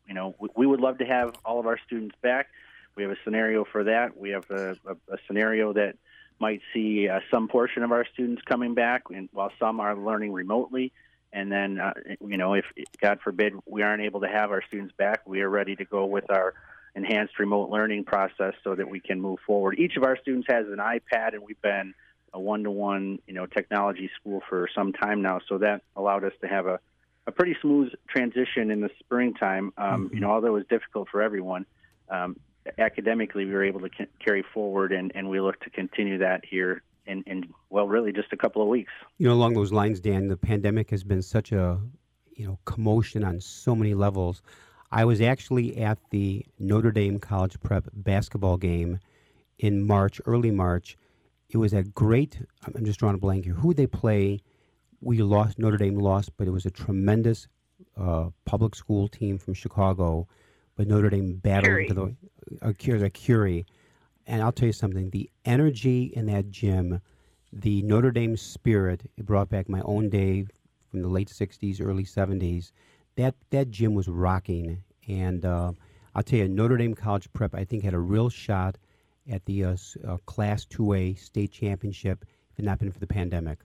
You 0.08 0.14
know, 0.14 0.36
we, 0.40 0.50
we 0.56 0.68
would 0.68 0.80
love 0.80 1.00
to 1.00 1.06
have 1.06 1.36
all 1.44 1.60
of 1.60 1.66
our 1.66 1.80
students 1.86 2.16
back. 2.22 2.48
We 2.96 3.04
have 3.04 3.12
a 3.12 3.18
scenario 3.24 3.66
for 3.66 3.86
that. 3.86 4.18
We 4.18 4.30
have 4.32 4.50
a, 4.50 4.78
a, 4.86 5.14
a 5.14 5.18
scenario 5.28 5.74
that 5.74 5.96
might 6.40 6.62
see 6.74 7.10
uh, 7.10 7.20
some 7.32 7.48
portion 7.48 7.84
of 7.84 7.92
our 7.92 8.06
students 8.14 8.42
coming 8.44 8.74
back, 8.74 9.04
and 9.14 9.30
while 9.32 9.52
some 9.60 9.80
are 9.80 9.96
learning 9.96 10.34
remotely. 10.34 10.92
And 11.34 11.52
then, 11.52 11.80
uh, 11.80 11.94
you 12.22 12.38
know, 12.38 12.54
if 12.54 12.66
God 13.02 13.20
forbid 13.24 13.54
we 13.66 13.82
aren't 13.82 14.02
able 14.02 14.22
to 14.22 14.28
have 14.28 14.52
our 14.52 14.64
students 14.68 14.94
back, 14.98 15.28
we 15.28 15.42
are 15.42 15.50
ready 15.50 15.76
to 15.76 15.86
go 15.86 16.06
with 16.06 16.30
our 16.32 16.54
enhanced 16.96 17.38
remote 17.38 17.70
learning 17.70 18.06
process 18.06 18.54
so 18.64 18.76
that 18.76 18.90
we 18.90 19.00
can 19.00 19.22
move 19.22 19.40
forward. 19.46 19.78
Each 19.78 19.98
of 19.98 20.04
our 20.04 20.18
students 20.18 20.48
has 20.50 20.66
an 20.68 20.78
iPad, 20.78 21.34
and 21.34 21.44
we've 21.44 21.62
been 21.62 21.94
a 22.34 22.40
one-to-one, 22.40 23.20
you 23.28 23.34
know, 23.34 23.46
technology 23.46 24.10
school 24.20 24.42
for 24.50 24.70
some 24.74 24.94
time 24.94 25.22
now. 25.22 25.40
So 25.48 25.58
that 25.60 25.82
allowed 25.96 26.24
us 26.24 26.34
to 26.42 26.48
have 26.48 26.68
a, 26.68 26.80
a 27.26 27.32
pretty 27.32 27.56
smooth 27.62 27.92
transition 28.10 28.72
in 28.72 28.82
the 28.82 28.90
springtime. 29.00 29.74
Um, 29.78 30.06
mm-hmm. 30.06 30.16
You 30.16 30.22
know, 30.22 30.32
although 30.32 30.48
it 30.48 30.52
was 30.52 30.66
difficult 30.70 31.10
for 31.10 31.22
everyone, 31.22 31.66
um, 32.10 32.38
academically 32.78 33.46
we 33.46 33.54
were 33.54 33.64
able 33.64 33.82
to 33.82 33.90
c- 33.98 34.08
carry 34.24 34.44
forward, 34.54 34.92
and, 34.92 35.12
and 35.16 35.30
we 35.30 35.40
look 35.40 35.60
to 35.62 35.70
continue 35.70 36.18
that 36.20 36.44
here 36.46 36.82
in, 37.06 37.24
in 37.24 37.54
well, 37.70 37.88
really 37.88 38.12
just 38.12 38.32
a 38.34 38.38
couple 38.38 38.62
of 38.62 38.68
weeks. 38.68 38.92
You 39.18 39.28
know, 39.28 39.34
along 39.34 39.54
those 39.54 39.72
lines, 39.72 40.00
Dan, 40.00 40.28
the 40.28 40.38
pandemic 40.38 40.90
has 40.92 41.04
been 41.04 41.22
such 41.22 41.52
a 41.52 41.80
you 42.36 42.46
know 42.46 42.60
commotion 42.66 43.24
on 43.24 43.40
so 43.42 43.76
many 43.76 43.94
levels. 43.94 44.42
I 44.92 45.06
was 45.06 45.20
actually 45.20 45.78
at 45.78 45.98
the 46.12 46.46
Notre 46.60 46.92
Dame 46.92 47.20
College 47.20 47.60
Prep 47.60 47.90
basketball 47.94 48.58
game 48.58 49.00
in 49.60 49.86
March, 49.86 50.22
early 50.26 50.52
March. 50.52 50.98
It 51.50 51.58
was 51.58 51.74
a 51.74 51.84
great. 51.84 52.40
I'm 52.76 52.86
just 52.86 53.00
drawing 53.00 53.16
a 53.16 53.20
blank 53.20 53.46
here. 53.46 53.54
Who 53.54 53.74
they 53.74 53.88
play? 53.88 54.42
We 55.02 55.22
lost. 55.22 55.60
Notre 55.60 55.78
Dame 55.78 55.98
lost, 55.98 56.32
but 56.38 56.48
it 56.48 56.52
was 56.52 56.66
a 56.66 56.72
tremendous 56.72 57.48
uh, 57.96 58.30
public 58.46 58.76
school 58.76 59.08
team 59.08 59.38
from 59.38 59.54
Chicago. 59.54 60.28
But 60.76 60.88
Notre 60.88 61.10
Dame 61.10 61.36
battled 61.36 61.66
Curie. 61.66 61.88
to 61.88 61.94
the 61.94 63.02
uh, 63.02 63.06
a 63.06 63.10
Curie 63.10 63.66
and 64.28 64.44
I'll 64.44 64.52
tell 64.52 64.68
you 64.68 64.74
something 64.74 65.10
the 65.10 65.30
energy 65.46 66.12
in 66.14 66.26
that 66.26 66.52
gym, 66.52 67.02
the 67.52 67.82
Notre 67.82 68.12
Dame 68.12 68.36
spirit, 68.36 69.10
it 69.18 69.26
brought 69.26 69.50
back 69.50 69.70
my 69.70 69.82
own 69.82 70.10
day 70.10 70.46
from 70.92 71.02
the 71.02 71.08
late 71.08 71.30
60s, 71.30 71.82
early 71.82 72.04
70s. 72.04 72.72
That, 73.16 73.36
that 73.52 73.72
gym 73.72 73.94
was 73.94 74.10
rocking. 74.10 74.84
And 75.08 75.46
uh, 75.46 75.72
I'll 76.14 76.24
tell 76.24 76.40
you, 76.40 76.50
Notre 76.50 76.78
Dame 76.78 76.94
College 76.94 77.32
Prep, 77.32 77.56
I 77.56 77.64
think, 77.64 77.84
had 77.84 77.94
a 77.94 78.00
real 78.00 78.30
shot 78.30 78.78
at 79.32 79.46
the 79.46 79.66
uh, 79.66 79.76
uh, 80.08 80.18
Class 80.26 80.66
2A 80.66 81.20
state 81.20 81.52
championship 81.52 82.26
if 82.52 82.60
it 82.60 82.66
not 82.66 82.80
been 82.80 82.92
for 82.92 83.00
the 83.00 83.08
pandemic. 83.08 83.60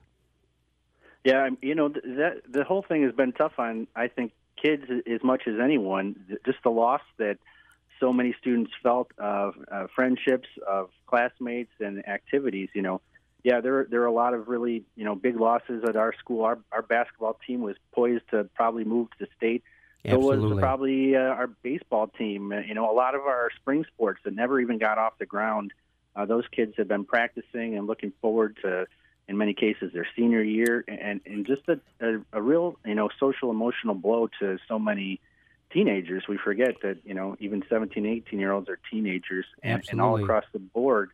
Yeah, 1.23 1.49
you 1.61 1.73
know 1.73 1.87
that 1.89 2.41
the 2.49 2.63
whole 2.63 2.81
thing 2.81 3.03
has 3.03 3.13
been 3.13 3.31
tough 3.31 3.53
on 3.57 3.87
I 3.95 4.09
think 4.09 4.33
kids 4.61 4.83
as 4.89 5.23
much 5.23 5.43
as 5.47 5.55
anyone. 5.61 6.37
Just 6.45 6.59
the 6.63 6.69
loss 6.69 7.01
that 7.17 7.37
so 7.99 8.11
many 8.11 8.35
students 8.39 8.71
felt 8.81 9.11
of 9.17 9.55
uh, 9.71 9.87
friendships, 9.95 10.49
of 10.67 10.89
classmates, 11.07 11.71
and 11.79 12.05
activities. 12.07 12.69
You 12.73 12.81
know, 12.81 13.01
yeah, 13.43 13.61
there 13.61 13.87
there 13.89 14.01
are 14.01 14.07
a 14.07 14.13
lot 14.13 14.33
of 14.33 14.49
really 14.49 14.83
you 14.95 15.05
know 15.05 15.15
big 15.15 15.39
losses 15.39 15.83
at 15.87 15.95
our 15.95 16.13
school. 16.13 16.43
Our 16.43 16.59
our 16.71 16.81
basketball 16.81 17.39
team 17.47 17.61
was 17.61 17.77
poised 17.93 18.29
to 18.31 18.45
probably 18.55 18.83
move 18.83 19.09
to 19.11 19.25
the 19.25 19.27
state. 19.37 19.63
Absolutely. 20.05 20.49
So 20.49 20.55
was 20.55 20.59
probably 20.59 21.15
uh, 21.15 21.19
our 21.19 21.47
baseball 21.47 22.07
team. 22.07 22.51
Uh, 22.51 22.59
you 22.59 22.73
know, 22.73 22.91
a 22.91 22.95
lot 22.95 23.15
of 23.15 23.21
our 23.21 23.49
spring 23.55 23.85
sports 23.93 24.19
that 24.25 24.33
never 24.33 24.59
even 24.59 24.77
got 24.77 24.97
off 24.97 25.17
the 25.17 25.25
ground. 25.25 25.71
Uh, 26.15 26.25
those 26.25 26.43
kids 26.51 26.73
have 26.77 26.87
been 26.87 27.05
practicing 27.05 27.77
and 27.77 27.87
looking 27.87 28.11
forward 28.21 28.57
to, 28.61 28.85
in 29.27 29.37
many 29.37 29.53
cases, 29.53 29.91
their 29.93 30.07
senior 30.15 30.43
year, 30.43 30.83
and 30.87 31.21
and 31.25 31.45
just 31.45 31.61
a, 31.69 31.79
a, 32.05 32.21
a 32.33 32.41
real 32.41 32.77
you 32.85 32.95
know 32.95 33.09
social 33.19 33.49
emotional 33.49 33.95
blow 33.95 34.29
to 34.39 34.57
so 34.67 34.77
many 34.77 35.21
teenagers. 35.71 36.25
We 36.27 36.37
forget 36.37 36.75
that 36.83 36.97
you 37.05 37.13
know 37.13 37.37
even 37.39 37.63
17, 37.69 38.05
18 38.05 38.39
year 38.39 38.51
olds 38.51 38.67
are 38.69 38.79
teenagers, 38.91 39.45
and, 39.63 39.81
and 39.89 40.01
all 40.01 40.21
across 40.21 40.45
the 40.51 40.59
board, 40.59 41.11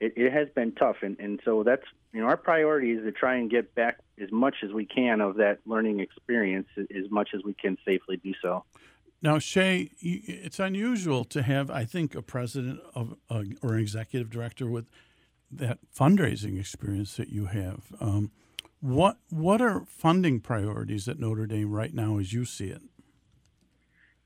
it, 0.00 0.14
it 0.16 0.32
has 0.32 0.48
been 0.54 0.72
tough. 0.72 0.96
And 1.02 1.18
and 1.18 1.40
so 1.44 1.62
that's 1.62 1.84
you 2.12 2.20
know 2.20 2.26
our 2.26 2.36
priority 2.36 2.92
is 2.92 3.04
to 3.04 3.12
try 3.12 3.36
and 3.36 3.50
get 3.50 3.74
back 3.74 3.98
as 4.22 4.30
much 4.30 4.56
as 4.64 4.72
we 4.72 4.86
can 4.86 5.20
of 5.20 5.36
that 5.36 5.58
learning 5.66 6.00
experience 6.00 6.68
as 6.78 7.10
much 7.10 7.30
as 7.34 7.42
we 7.44 7.54
can 7.54 7.76
safely 7.84 8.16
do 8.16 8.32
so. 8.40 8.64
Now, 9.22 9.38
Shay, 9.38 9.90
it's 10.00 10.58
unusual 10.58 11.24
to 11.24 11.42
have, 11.42 11.70
I 11.70 11.86
think, 11.86 12.14
a 12.14 12.20
president 12.20 12.80
of 12.94 13.16
uh, 13.30 13.44
or 13.62 13.74
an 13.74 13.80
executive 13.80 14.28
director 14.28 14.66
with 14.66 14.86
that 15.50 15.78
fundraising 15.96 16.60
experience 16.60 17.16
that 17.16 17.30
you 17.30 17.46
have. 17.46 17.84
Um, 18.00 18.32
what 18.80 19.16
what 19.30 19.62
are 19.62 19.84
funding 19.86 20.40
priorities 20.40 21.08
at 21.08 21.18
Notre 21.18 21.46
Dame 21.46 21.72
right 21.72 21.94
now, 21.94 22.18
as 22.18 22.34
you 22.34 22.44
see 22.44 22.66
it? 22.66 22.82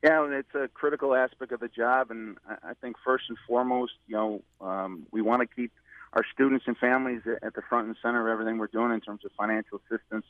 Yeah, 0.03 0.23
and 0.23 0.33
it's 0.33 0.55
a 0.55 0.69
critical 0.69 1.13
aspect 1.13 1.51
of 1.51 1.59
the 1.59 1.67
job, 1.67 2.09
and 2.09 2.37
I 2.47 2.73
think 2.81 2.95
first 3.03 3.25
and 3.27 3.37
foremost, 3.45 3.93
you 4.07 4.15
know, 4.15 4.41
um, 4.61 5.05
we 5.11 5.21
want 5.21 5.41
to 5.41 5.55
keep 5.55 5.73
our 6.13 6.23
students 6.33 6.65
and 6.67 6.77
families 6.77 7.21
at 7.43 7.53
the 7.53 7.61
front 7.67 7.87
and 7.87 7.95
center 8.01 8.27
of 8.27 8.31
everything 8.31 8.57
we're 8.57 8.67
doing 8.67 8.93
in 8.93 9.01
terms 9.01 9.25
of 9.25 9.31
financial 9.37 9.81
assistance, 9.85 10.25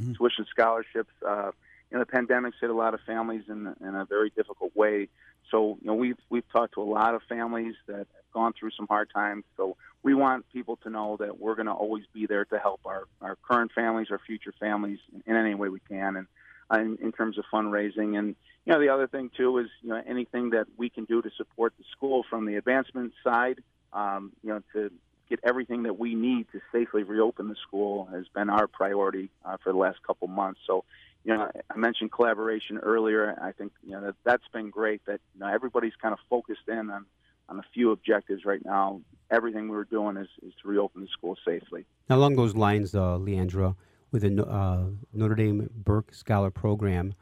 mm-hmm. 0.00 0.14
tuition 0.14 0.46
scholarships. 0.50 1.12
Uh, 1.26 1.50
you 1.90 1.98
know, 1.98 2.00
the 2.00 2.06
pandemic's 2.06 2.56
hit 2.60 2.70
a 2.70 2.74
lot 2.74 2.94
of 2.94 3.00
families 3.06 3.42
in, 3.48 3.74
in 3.80 3.94
a 3.94 4.06
very 4.06 4.30
difficult 4.30 4.74
way. 4.74 5.08
So, 5.50 5.78
you 5.82 5.86
know, 5.86 5.94
we've 5.94 6.18
we've 6.30 6.50
talked 6.50 6.74
to 6.74 6.82
a 6.82 6.84
lot 6.84 7.14
of 7.14 7.22
families 7.28 7.74
that 7.86 7.98
have 7.98 8.06
gone 8.32 8.54
through 8.58 8.70
some 8.70 8.86
hard 8.88 9.10
times. 9.14 9.44
So, 9.58 9.76
we 10.02 10.14
want 10.14 10.46
people 10.50 10.76
to 10.82 10.90
know 10.90 11.18
that 11.18 11.38
we're 11.38 11.54
going 11.54 11.66
to 11.66 11.72
always 11.72 12.04
be 12.14 12.24
there 12.24 12.46
to 12.46 12.58
help 12.58 12.80
our 12.86 13.04
our 13.20 13.36
current 13.46 13.70
families, 13.72 14.08
our 14.10 14.20
future 14.26 14.54
families, 14.58 14.98
in, 15.12 15.22
in 15.26 15.36
any 15.36 15.54
way 15.54 15.68
we 15.68 15.80
can. 15.80 16.16
And 16.16 16.26
uh, 16.72 16.78
in, 16.78 16.98
in 17.02 17.12
terms 17.12 17.38
of 17.38 17.44
fundraising. 17.52 18.18
And 18.18 18.36
you 18.64 18.72
know, 18.72 18.80
the 18.80 18.88
other 18.88 19.06
thing 19.06 19.30
too 19.36 19.58
is 19.58 19.66
you 19.82 19.90
know 19.90 20.02
anything 20.06 20.50
that 20.50 20.66
we 20.76 20.88
can 20.88 21.04
do 21.04 21.20
to 21.22 21.30
support 21.36 21.74
the 21.78 21.84
school 21.92 22.24
from 22.28 22.46
the 22.46 22.56
advancement 22.56 23.12
side. 23.22 23.62
Um, 23.92 24.32
you 24.42 24.50
know, 24.50 24.62
to 24.72 24.90
get 25.28 25.40
everything 25.44 25.84
that 25.84 25.98
we 25.98 26.14
need 26.14 26.46
to 26.52 26.60
safely 26.72 27.02
reopen 27.02 27.48
the 27.48 27.56
school 27.66 28.08
has 28.12 28.24
been 28.34 28.50
our 28.50 28.66
priority 28.66 29.30
uh, 29.44 29.56
for 29.62 29.72
the 29.72 29.78
last 29.78 30.02
couple 30.02 30.28
months. 30.28 30.60
So, 30.66 30.84
you 31.24 31.34
know, 31.34 31.50
I 31.70 31.76
mentioned 31.76 32.12
collaboration 32.12 32.78
earlier. 32.78 33.38
I 33.40 33.52
think 33.52 33.72
you 33.82 33.92
know 33.92 34.02
that 34.02 34.14
that's 34.24 34.48
been 34.52 34.70
great. 34.70 35.02
That 35.06 35.20
you 35.34 35.40
know 35.40 35.52
everybody's 35.52 35.94
kind 36.00 36.12
of 36.12 36.18
focused 36.28 36.68
in 36.68 36.90
on 36.90 37.06
on 37.48 37.58
a 37.58 37.64
few 37.74 37.92
objectives 37.92 38.44
right 38.44 38.64
now. 38.64 39.00
Everything 39.30 39.68
we're 39.68 39.84
doing 39.84 40.16
is, 40.16 40.28
is 40.42 40.52
to 40.62 40.68
reopen 40.68 41.02
the 41.02 41.08
school 41.08 41.36
safely. 41.44 41.84
Now, 42.08 42.16
along 42.16 42.36
those 42.36 42.54
lines, 42.54 42.94
uh, 42.94 43.18
Leandra, 43.18 43.74
with 44.10 44.22
the 44.22 44.46
uh, 44.46 44.84
Notre 45.12 45.34
Dame 45.34 45.68
Burke 45.74 46.14
Scholar 46.14 46.50
Program. 46.50 47.14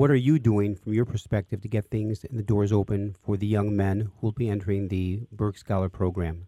What 0.00 0.10
are 0.10 0.16
you 0.16 0.38
doing 0.38 0.76
from 0.76 0.94
your 0.94 1.04
perspective 1.04 1.60
to 1.60 1.68
get 1.68 1.90
things 1.90 2.24
and 2.24 2.38
the 2.38 2.42
doors 2.42 2.72
open 2.72 3.16
for 3.22 3.36
the 3.36 3.46
young 3.46 3.76
men 3.76 4.00
who 4.00 4.28
will 4.28 4.32
be 4.32 4.48
entering 4.48 4.88
the 4.88 5.26
Burke 5.30 5.58
Scholar 5.58 5.90
Program? 5.90 6.46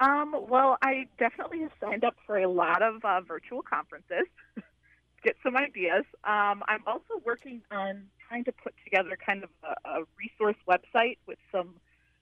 Um, 0.00 0.34
well, 0.48 0.76
I 0.82 1.06
definitely 1.20 1.60
have 1.60 1.70
signed 1.80 2.02
up 2.02 2.16
for 2.26 2.38
a 2.38 2.48
lot 2.48 2.82
of 2.82 3.04
uh, 3.04 3.20
virtual 3.20 3.62
conferences, 3.62 4.26
get 5.22 5.36
some 5.44 5.56
ideas. 5.56 6.02
Um, 6.24 6.64
I'm 6.66 6.82
also 6.84 7.22
working 7.24 7.62
on 7.70 8.08
trying 8.28 8.42
to 8.46 8.52
put 8.52 8.74
together 8.82 9.16
kind 9.24 9.44
of 9.44 9.50
a, 9.62 10.00
a 10.00 10.02
resource 10.18 10.58
website 10.68 11.18
with 11.28 11.38
some 11.52 11.76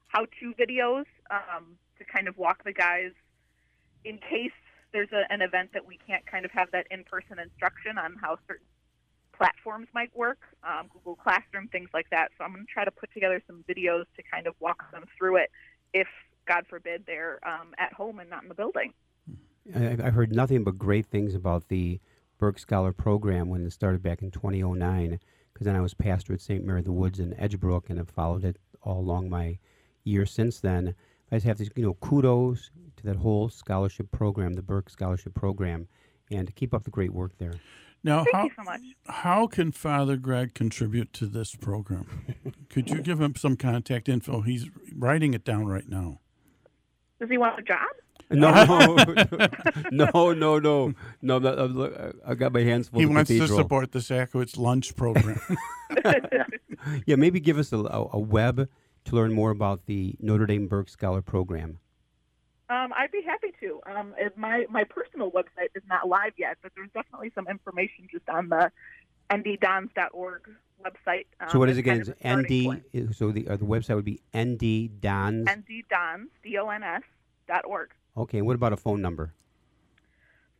how-to 0.09 0.53
videos 0.53 1.07
um, 1.31 1.79
to 1.97 2.05
kind 2.05 2.29
of 2.29 2.37
walk 2.37 2.63
the 2.65 2.75
guys 2.75 3.13
in 4.05 4.19
case 4.19 4.53
there's 4.93 5.13
a, 5.13 5.33
an 5.33 5.41
event 5.41 5.71
that 5.73 5.87
we 5.87 5.99
can't 6.07 6.27
kind 6.27 6.45
of 6.45 6.51
have 6.51 6.71
that 6.73 6.87
in-person 6.91 7.39
instruction 7.39 7.97
on 7.97 8.17
how 8.21 8.37
certain 8.47 8.67
platforms 9.41 9.89
might 9.95 10.15
work, 10.15 10.39
um, 10.63 10.89
Google 10.93 11.17
Classroom, 11.17 11.69
things 11.69 11.89
like 11.95 12.11
that. 12.11 12.29
So 12.37 12.45
I'm 12.45 12.53
going 12.53 12.67
to 12.67 12.71
try 12.71 12.85
to 12.85 12.91
put 12.91 13.11
together 13.15 13.43
some 13.47 13.65
videos 13.67 14.05
to 14.17 14.23
kind 14.31 14.47
of 14.47 14.55
walk 14.61 14.93
them 14.93 15.05
through 15.17 15.37
it 15.37 15.51
if, 15.95 16.07
God 16.47 16.65
forbid, 16.69 17.05
they're 17.07 17.41
um, 17.49 17.75
at 17.79 17.95
home 17.95 18.19
and 18.19 18.29
not 18.29 18.43
in 18.43 18.51
the 18.51 18.55
building. 18.55 18.93
I've 19.75 20.13
heard 20.13 20.35
nothing 20.35 20.63
but 20.63 20.77
great 20.77 21.07
things 21.07 21.35
about 21.35 21.69
the 21.69 22.01
Burke 22.37 22.59
Scholar 22.59 22.93
Program 22.93 23.49
when 23.49 23.65
it 23.65 23.73
started 23.73 24.03
back 24.03 24.21
in 24.21 24.31
2009, 24.31 25.19
because 25.53 25.65
then 25.65 25.77
I 25.77 25.81
was 25.81 25.95
pastor 25.95 26.35
at 26.35 26.43
St. 26.43 26.63
Mary 26.63 26.81
of 26.81 26.85
the 26.85 26.93
Woods 26.93 27.19
in 27.19 27.33
Edgebrook 27.33 27.89
and 27.89 27.99
have 27.99 28.11
followed 28.11 28.45
it 28.45 28.59
all 28.83 29.01
along 29.01 29.31
my 29.31 29.59
years 30.05 30.31
since 30.31 30.61
then. 30.61 30.95
I 31.33 31.37
just 31.37 31.47
have 31.47 31.57
to, 31.59 31.71
you 31.77 31.87
know, 31.87 31.95
kudos 31.95 32.71
to 32.97 33.05
that 33.05 33.17
whole 33.17 33.49
scholarship 33.49 34.11
program, 34.11 34.53
the 34.53 34.63
Burke 34.63 34.91
Scholarship 34.91 35.33
Program, 35.33 35.89
and 36.31 36.47
to 36.47 36.53
keep 36.53 36.75
up 36.75 36.85
the 36.85 36.91
great 36.91 37.15
work 37.15 37.33
there. 37.39 37.55
Now, 38.03 38.25
Thank 38.25 38.35
how, 38.35 38.45
you 38.45 38.51
so 38.57 38.63
much. 38.63 38.81
how 39.09 39.47
can 39.47 39.73
Father 39.73 40.17
Greg 40.17 40.55
contribute 40.55 41.13
to 41.15 41.27
this 41.27 41.55
program? 41.55 42.07
Could 42.71 42.89
you 42.89 43.03
give 43.03 43.21
him 43.21 43.35
some 43.37 43.57
contact 43.57 44.09
info? 44.09 44.41
He's 44.41 44.71
writing 44.97 45.35
it 45.35 45.45
down 45.45 45.67
right 45.67 45.89
now. 45.89 46.21
Does 47.21 47.29
he 47.29 47.37
want 47.37 47.59
a 47.59 47.63
job? 47.63 47.87
No, 48.31 48.53
no, 49.91 50.33
no, 50.33 50.59
no, 50.59 50.95
no. 51.21 51.39
no 51.39 52.13
I 52.27 52.35
got 52.35 52.53
my 52.53 52.63
hands 52.63 52.89
full. 52.89 53.01
He 53.01 53.05
of 53.05 53.11
wants 53.11 53.29
cathedral. 53.29 53.49
to 53.49 53.55
support 53.57 53.93
the 53.93 53.99
Sakowicz 53.99 54.57
lunch 54.57 54.95
program. 54.95 55.41
yeah, 57.07 57.17
maybe 57.17 57.41
give 57.41 57.59
us 57.59 57.73
a, 57.73 57.79
a, 57.79 58.19
web 58.19 58.69
to 59.05 59.17
learn 59.17 59.33
more 59.33 59.51
about 59.51 59.87
the 59.87 60.15
Notre 60.21 60.47
Dame 60.47 60.69
Burke 60.69 60.89
Scholar 60.89 61.23
Program. 61.23 61.81
Um, 62.71 62.93
I'd 62.97 63.11
be 63.11 63.21
happy 63.27 63.53
to. 63.61 63.81
Um, 63.85 64.15
my 64.37 64.65
my 64.71 64.85
personal 64.85 65.33
website 65.33 65.71
is 65.75 65.83
not 65.89 66.09
live 66.09 66.35
yet, 66.39 66.57
but 66.63 66.71
there's 66.77 66.91
definitely 66.95 67.33
some 67.35 67.49
information 67.49 68.07
just 68.11 68.29
on 68.29 68.49
the 68.49 68.71
nddons.org 69.29 70.49
website. 70.85 71.27
Um, 71.41 71.49
so 71.51 71.59
what 71.59 71.69
is 71.69 71.79
it 71.79 71.81
again? 71.81 72.05
Kind 72.23 72.47
ND. 72.49 73.15
So 73.17 73.33
the 73.33 73.49
uh, 73.49 73.57
the 73.57 73.65
website 73.65 73.97
would 73.97 74.05
be 74.05 74.21
nddons. 74.33 75.47
nddons 75.47 76.29
d 76.45 76.59
o 76.59 76.69
n 76.69 76.85
s 76.85 77.03
dot 77.49 77.65
org. 77.65 77.91
Okay, 78.17 78.39
and 78.39 78.47
what 78.47 78.55
about 78.55 78.73
a 78.73 78.77
phone 78.77 79.03
number? 79.03 79.35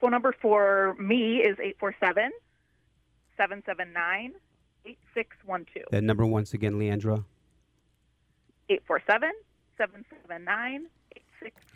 Phone 0.01 0.11
number 0.11 0.35
for 0.41 0.97
me 0.99 1.37
is 1.37 1.59
847 1.61 2.33
779 3.37 4.33
8612. 4.85 5.89
That 5.91 6.03
number 6.03 6.27
once 6.27 6.55
again, 6.55 6.75
Leandra. 6.75 7.25
847 8.69 9.31
779 9.77 10.87
8612. 11.13 11.70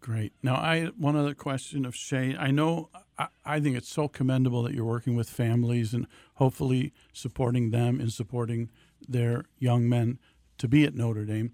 Great. 0.00 0.32
Now, 0.42 0.56
I 0.56 0.86
one 0.96 1.14
other 1.14 1.34
question 1.34 1.84
of 1.84 1.94
Shay. 1.94 2.36
I 2.36 2.50
know 2.50 2.90
I, 3.16 3.28
I 3.44 3.60
think 3.60 3.76
it's 3.76 3.88
so 3.88 4.08
commendable 4.08 4.62
that 4.64 4.74
you're 4.74 4.84
working 4.84 5.14
with 5.14 5.30
families 5.30 5.94
and 5.94 6.08
hopefully 6.34 6.92
supporting 7.12 7.70
them 7.70 8.00
and 8.00 8.12
supporting 8.12 8.70
their 9.08 9.44
young 9.58 9.88
men 9.88 10.18
to 10.58 10.66
be 10.66 10.84
at 10.84 10.94
Notre 10.94 11.24
Dame. 11.24 11.52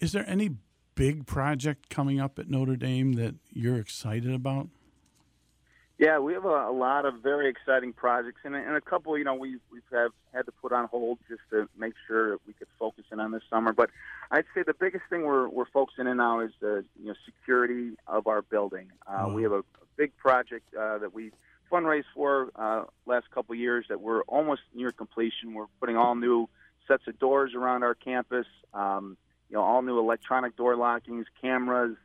Is 0.00 0.12
there 0.12 0.28
any 0.28 0.56
big 0.96 1.26
project 1.26 1.88
coming 1.88 2.20
up 2.20 2.38
at 2.38 2.48
Notre 2.48 2.76
Dame 2.76 3.14
that 3.14 3.36
you're 3.52 3.78
excited 3.78 4.32
about? 4.32 4.68
Yeah, 5.96 6.18
we 6.18 6.32
have 6.32 6.44
a, 6.44 6.68
a 6.68 6.72
lot 6.72 7.04
of 7.04 7.22
very 7.22 7.48
exciting 7.48 7.92
projects, 7.92 8.40
and, 8.44 8.56
and 8.56 8.76
a 8.76 8.80
couple, 8.80 9.16
you 9.16 9.22
know, 9.22 9.34
we 9.34 9.58
we've 9.70 9.82
have 9.92 10.10
had 10.32 10.44
to 10.46 10.52
put 10.52 10.72
on 10.72 10.88
hold 10.88 11.18
just 11.28 11.42
to 11.50 11.68
make 11.78 11.94
sure 12.08 12.30
that 12.32 12.40
we 12.46 12.52
could 12.52 12.66
focus 12.80 13.04
in 13.12 13.20
on 13.20 13.30
this 13.30 13.42
summer. 13.48 13.72
But 13.72 13.90
I'd 14.30 14.44
say 14.54 14.64
the 14.66 14.74
biggest 14.74 15.04
thing 15.08 15.22
we're 15.22 15.48
we're 15.48 15.66
focusing 15.66 16.08
in 16.08 16.16
now 16.16 16.40
is 16.40 16.50
the 16.60 16.84
you 17.00 17.08
know 17.08 17.14
security 17.24 17.92
of 18.08 18.26
our 18.26 18.42
building. 18.42 18.90
Uh, 19.06 19.30
We 19.32 19.44
have 19.44 19.52
a, 19.52 19.60
a 19.60 19.86
big 19.96 20.16
project 20.16 20.74
uh, 20.74 20.98
that 20.98 21.14
we 21.14 21.30
fundraised 21.70 22.10
for 22.12 22.50
uh, 22.56 22.84
last 23.06 23.30
couple 23.30 23.54
years 23.54 23.86
that 23.88 24.00
we're 24.00 24.22
almost 24.22 24.62
near 24.74 24.90
completion. 24.90 25.54
We're 25.54 25.66
putting 25.78 25.96
all 25.96 26.16
new 26.16 26.48
sets 26.88 27.06
of 27.06 27.20
doors 27.20 27.54
around 27.54 27.84
our 27.84 27.94
campus. 27.94 28.46
Um, 28.72 29.16
you 29.48 29.56
know, 29.56 29.62
all 29.62 29.82
new 29.82 30.00
electronic 30.00 30.56
door 30.56 30.74
lockings, 30.74 31.26
cameras. 31.40 31.96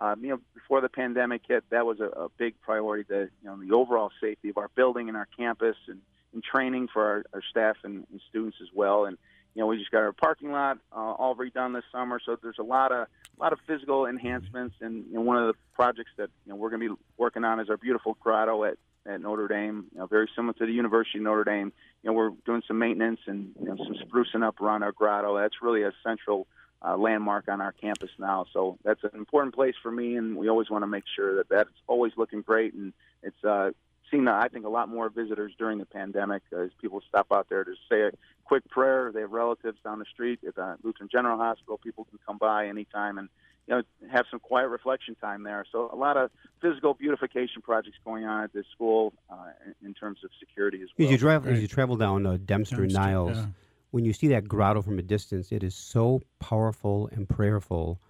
Um, 0.00 0.22
you 0.22 0.30
know, 0.30 0.40
before 0.54 0.80
the 0.80 0.88
pandemic 0.88 1.42
hit, 1.48 1.64
that 1.70 1.84
was 1.84 1.98
a, 2.00 2.04
a 2.04 2.28
big 2.38 2.60
priority. 2.60 3.04
The 3.08 3.30
you 3.42 3.48
know 3.48 3.56
the 3.56 3.74
overall 3.74 4.10
safety 4.20 4.48
of 4.48 4.56
our 4.56 4.68
building 4.74 5.08
and 5.08 5.16
our 5.16 5.28
campus, 5.36 5.76
and, 5.88 6.00
and 6.32 6.42
training 6.42 6.88
for 6.92 7.04
our, 7.04 7.24
our 7.32 7.42
staff 7.50 7.76
and, 7.82 8.06
and 8.10 8.20
students 8.28 8.58
as 8.62 8.68
well. 8.72 9.06
And 9.06 9.18
you 9.54 9.62
know, 9.62 9.66
we 9.66 9.78
just 9.78 9.90
got 9.90 10.02
our 10.02 10.12
parking 10.12 10.52
lot 10.52 10.78
uh, 10.92 10.96
all 10.96 11.34
redone 11.34 11.74
this 11.74 11.84
summer, 11.90 12.20
so 12.24 12.36
there's 12.40 12.60
a 12.60 12.64
lot 12.64 12.92
of 12.92 13.08
a 13.08 13.42
lot 13.42 13.52
of 13.52 13.58
physical 13.66 14.06
enhancements. 14.06 14.76
And 14.80 15.04
you 15.08 15.14
know, 15.14 15.22
one 15.22 15.36
of 15.36 15.48
the 15.48 15.54
projects 15.74 16.12
that 16.16 16.30
you 16.46 16.50
know 16.50 16.56
we're 16.56 16.70
going 16.70 16.82
to 16.82 16.94
be 16.94 17.00
working 17.16 17.44
on 17.44 17.58
is 17.58 17.68
our 17.68 17.76
beautiful 17.76 18.16
grotto 18.20 18.64
at 18.64 18.76
at 19.04 19.20
Notre 19.20 19.48
Dame. 19.48 19.86
You 19.92 19.98
know, 19.98 20.06
very 20.06 20.28
similar 20.36 20.52
to 20.54 20.66
the 20.66 20.72
University 20.72 21.18
of 21.18 21.24
Notre 21.24 21.42
Dame. 21.42 21.72
You 22.02 22.10
know, 22.10 22.12
we're 22.12 22.30
doing 22.46 22.62
some 22.68 22.78
maintenance 22.78 23.20
and 23.26 23.52
you 23.60 23.66
know, 23.66 23.76
some 23.76 23.96
sprucing 24.06 24.46
up 24.46 24.60
around 24.60 24.84
our 24.84 24.92
grotto. 24.92 25.36
That's 25.36 25.60
really 25.60 25.82
a 25.82 25.92
central 26.04 26.46
uh, 26.82 26.96
landmark 26.96 27.48
on 27.48 27.60
our 27.60 27.72
campus 27.72 28.10
now. 28.18 28.46
So 28.52 28.78
that's 28.84 29.02
an 29.04 29.10
important 29.14 29.54
place 29.54 29.74
for 29.82 29.90
me, 29.90 30.16
and 30.16 30.36
we 30.36 30.48
always 30.48 30.70
want 30.70 30.82
to 30.82 30.86
make 30.86 31.04
sure 31.14 31.36
that 31.36 31.48
that's 31.48 31.70
always 31.86 32.12
looking 32.16 32.42
great. 32.42 32.74
And 32.74 32.92
it's 33.22 33.44
uh, 33.44 33.70
seen, 34.10 34.28
I 34.28 34.48
think, 34.48 34.64
a 34.64 34.68
lot 34.68 34.88
more 34.88 35.08
visitors 35.08 35.52
during 35.58 35.78
the 35.78 35.86
pandemic 35.86 36.42
as 36.52 36.70
people 36.80 37.02
stop 37.08 37.28
out 37.32 37.48
there 37.48 37.64
to 37.64 37.74
say 37.90 38.02
a 38.02 38.10
quick 38.44 38.68
prayer. 38.68 39.10
They 39.12 39.20
have 39.20 39.32
relatives 39.32 39.78
down 39.84 39.98
the 39.98 40.04
street 40.12 40.40
at 40.46 40.54
the 40.54 40.76
Lutheran 40.82 41.08
General 41.10 41.38
Hospital. 41.38 41.78
People 41.78 42.04
can 42.04 42.18
come 42.26 42.38
by 42.38 42.68
anytime 42.68 43.18
and 43.18 43.28
you 43.66 43.74
know 43.74 43.82
have 44.10 44.24
some 44.30 44.40
quiet 44.40 44.68
reflection 44.68 45.14
time 45.16 45.42
there. 45.42 45.64
So 45.70 45.90
a 45.92 45.96
lot 45.96 46.16
of 46.16 46.30
physical 46.62 46.94
beautification 46.94 47.60
projects 47.60 47.98
going 48.04 48.24
on 48.24 48.44
at 48.44 48.52
this 48.52 48.64
school 48.72 49.12
uh, 49.30 49.36
in, 49.66 49.88
in 49.88 49.94
terms 49.94 50.20
of 50.24 50.30
security 50.40 50.80
as 50.82 50.88
well. 50.96 51.06
As 51.06 51.12
you 51.12 51.18
drive, 51.18 51.46
as 51.46 51.60
you 51.60 51.68
travel 51.68 51.96
down 51.96 52.26
uh, 52.26 52.38
Dempster, 52.44 52.76
Dempster, 52.76 52.98
Niles, 52.98 53.36
yeah. 53.36 53.46
When 53.90 54.04
you 54.04 54.12
see 54.12 54.28
that 54.28 54.48
grotto 54.48 54.82
from 54.82 54.98
a 54.98 55.02
distance, 55.02 55.52
it 55.52 55.62
is 55.62 55.74
so 55.74 56.20
powerful 56.40 57.08
and 57.12 57.28
prayerful 57.28 58.00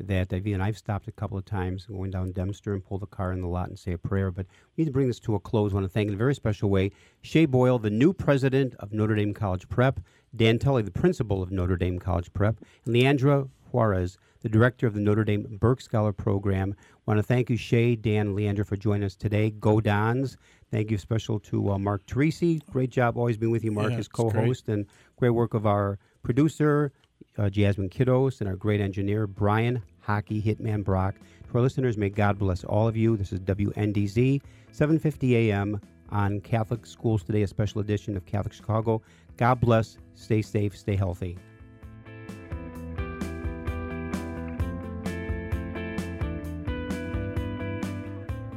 that 0.00 0.32
I've, 0.32 0.46
I've 0.60 0.78
stopped 0.78 1.08
a 1.08 1.12
couple 1.12 1.38
of 1.38 1.44
times 1.44 1.86
going 1.86 2.10
down 2.10 2.32
Dempster 2.32 2.72
and 2.72 2.84
pull 2.84 2.98
the 2.98 3.06
car 3.06 3.32
in 3.32 3.40
the 3.40 3.48
lot 3.48 3.68
and 3.68 3.78
say 3.78 3.92
a 3.92 3.98
prayer. 3.98 4.30
But 4.30 4.46
we 4.76 4.82
need 4.82 4.86
to 4.86 4.92
bring 4.92 5.06
this 5.06 5.20
to 5.20 5.34
a 5.34 5.40
close. 5.40 5.72
I 5.72 5.74
want 5.74 5.84
to 5.84 5.92
thank 5.92 6.08
in 6.08 6.14
a 6.14 6.18
very 6.18 6.34
special 6.34 6.70
way 6.70 6.92
Shay 7.22 7.46
Boyle, 7.46 7.78
the 7.78 7.90
new 7.90 8.12
president 8.12 8.74
of 8.80 8.92
Notre 8.92 9.14
Dame 9.14 9.34
College 9.34 9.68
Prep, 9.68 10.00
Dan 10.34 10.58
Tully, 10.58 10.82
the 10.82 10.90
principal 10.90 11.42
of 11.42 11.50
Notre 11.50 11.76
Dame 11.76 11.98
College 11.98 12.32
Prep, 12.32 12.56
and 12.84 12.94
Leandra 12.94 13.48
Juarez, 13.70 14.18
the 14.40 14.48
director 14.48 14.86
of 14.86 14.94
the 14.94 15.00
Notre 15.00 15.24
Dame 15.24 15.58
Burke 15.60 15.80
Scholar 15.80 16.12
Program. 16.12 16.74
I 16.78 16.96
want 17.06 17.18
to 17.18 17.22
thank 17.22 17.50
you, 17.50 17.56
Shay, 17.56 17.96
Dan, 17.96 18.28
and 18.28 18.36
Leandra, 18.36 18.66
for 18.66 18.76
joining 18.76 19.04
us 19.04 19.16
today. 19.16 19.50
Go 19.50 19.80
Dons. 19.80 20.36
Thank 20.74 20.90
you 20.90 20.98
special 20.98 21.38
to 21.38 21.70
uh, 21.70 21.78
Mark 21.78 22.04
Teresi. 22.04 22.60
Great 22.72 22.90
job 22.90 23.16
always 23.16 23.36
being 23.36 23.52
with 23.52 23.62
you, 23.62 23.70
Mark, 23.70 23.92
Yeah, 23.92 23.98
as 23.98 24.08
co-host, 24.08 24.68
and 24.68 24.86
great 25.14 25.30
work 25.30 25.54
of 25.54 25.66
our 25.66 26.00
producer, 26.24 26.90
uh, 27.38 27.48
Jasmine 27.48 27.90
Kiddos, 27.90 28.40
and 28.40 28.48
our 28.48 28.56
great 28.56 28.80
engineer, 28.80 29.28
Brian 29.28 29.80
Hockey 30.00 30.42
Hitman 30.42 30.82
Brock. 30.82 31.14
To 31.48 31.54
our 31.54 31.60
listeners, 31.60 31.96
may 31.96 32.08
God 32.08 32.40
bless 32.40 32.64
all 32.64 32.88
of 32.88 32.96
you. 32.96 33.16
This 33.16 33.32
is 33.32 33.38
WNDZ, 33.38 34.42
750 34.72 35.36
AM 35.36 35.80
on 36.10 36.40
Catholic 36.40 36.86
Schools 36.86 37.22
Today, 37.22 37.42
a 37.42 37.46
special 37.46 37.80
edition 37.80 38.16
of 38.16 38.26
Catholic 38.26 38.52
Chicago. 38.52 39.00
God 39.36 39.60
bless. 39.60 39.96
Stay 40.16 40.42
safe. 40.42 40.76
Stay 40.76 40.96
healthy. 40.96 41.38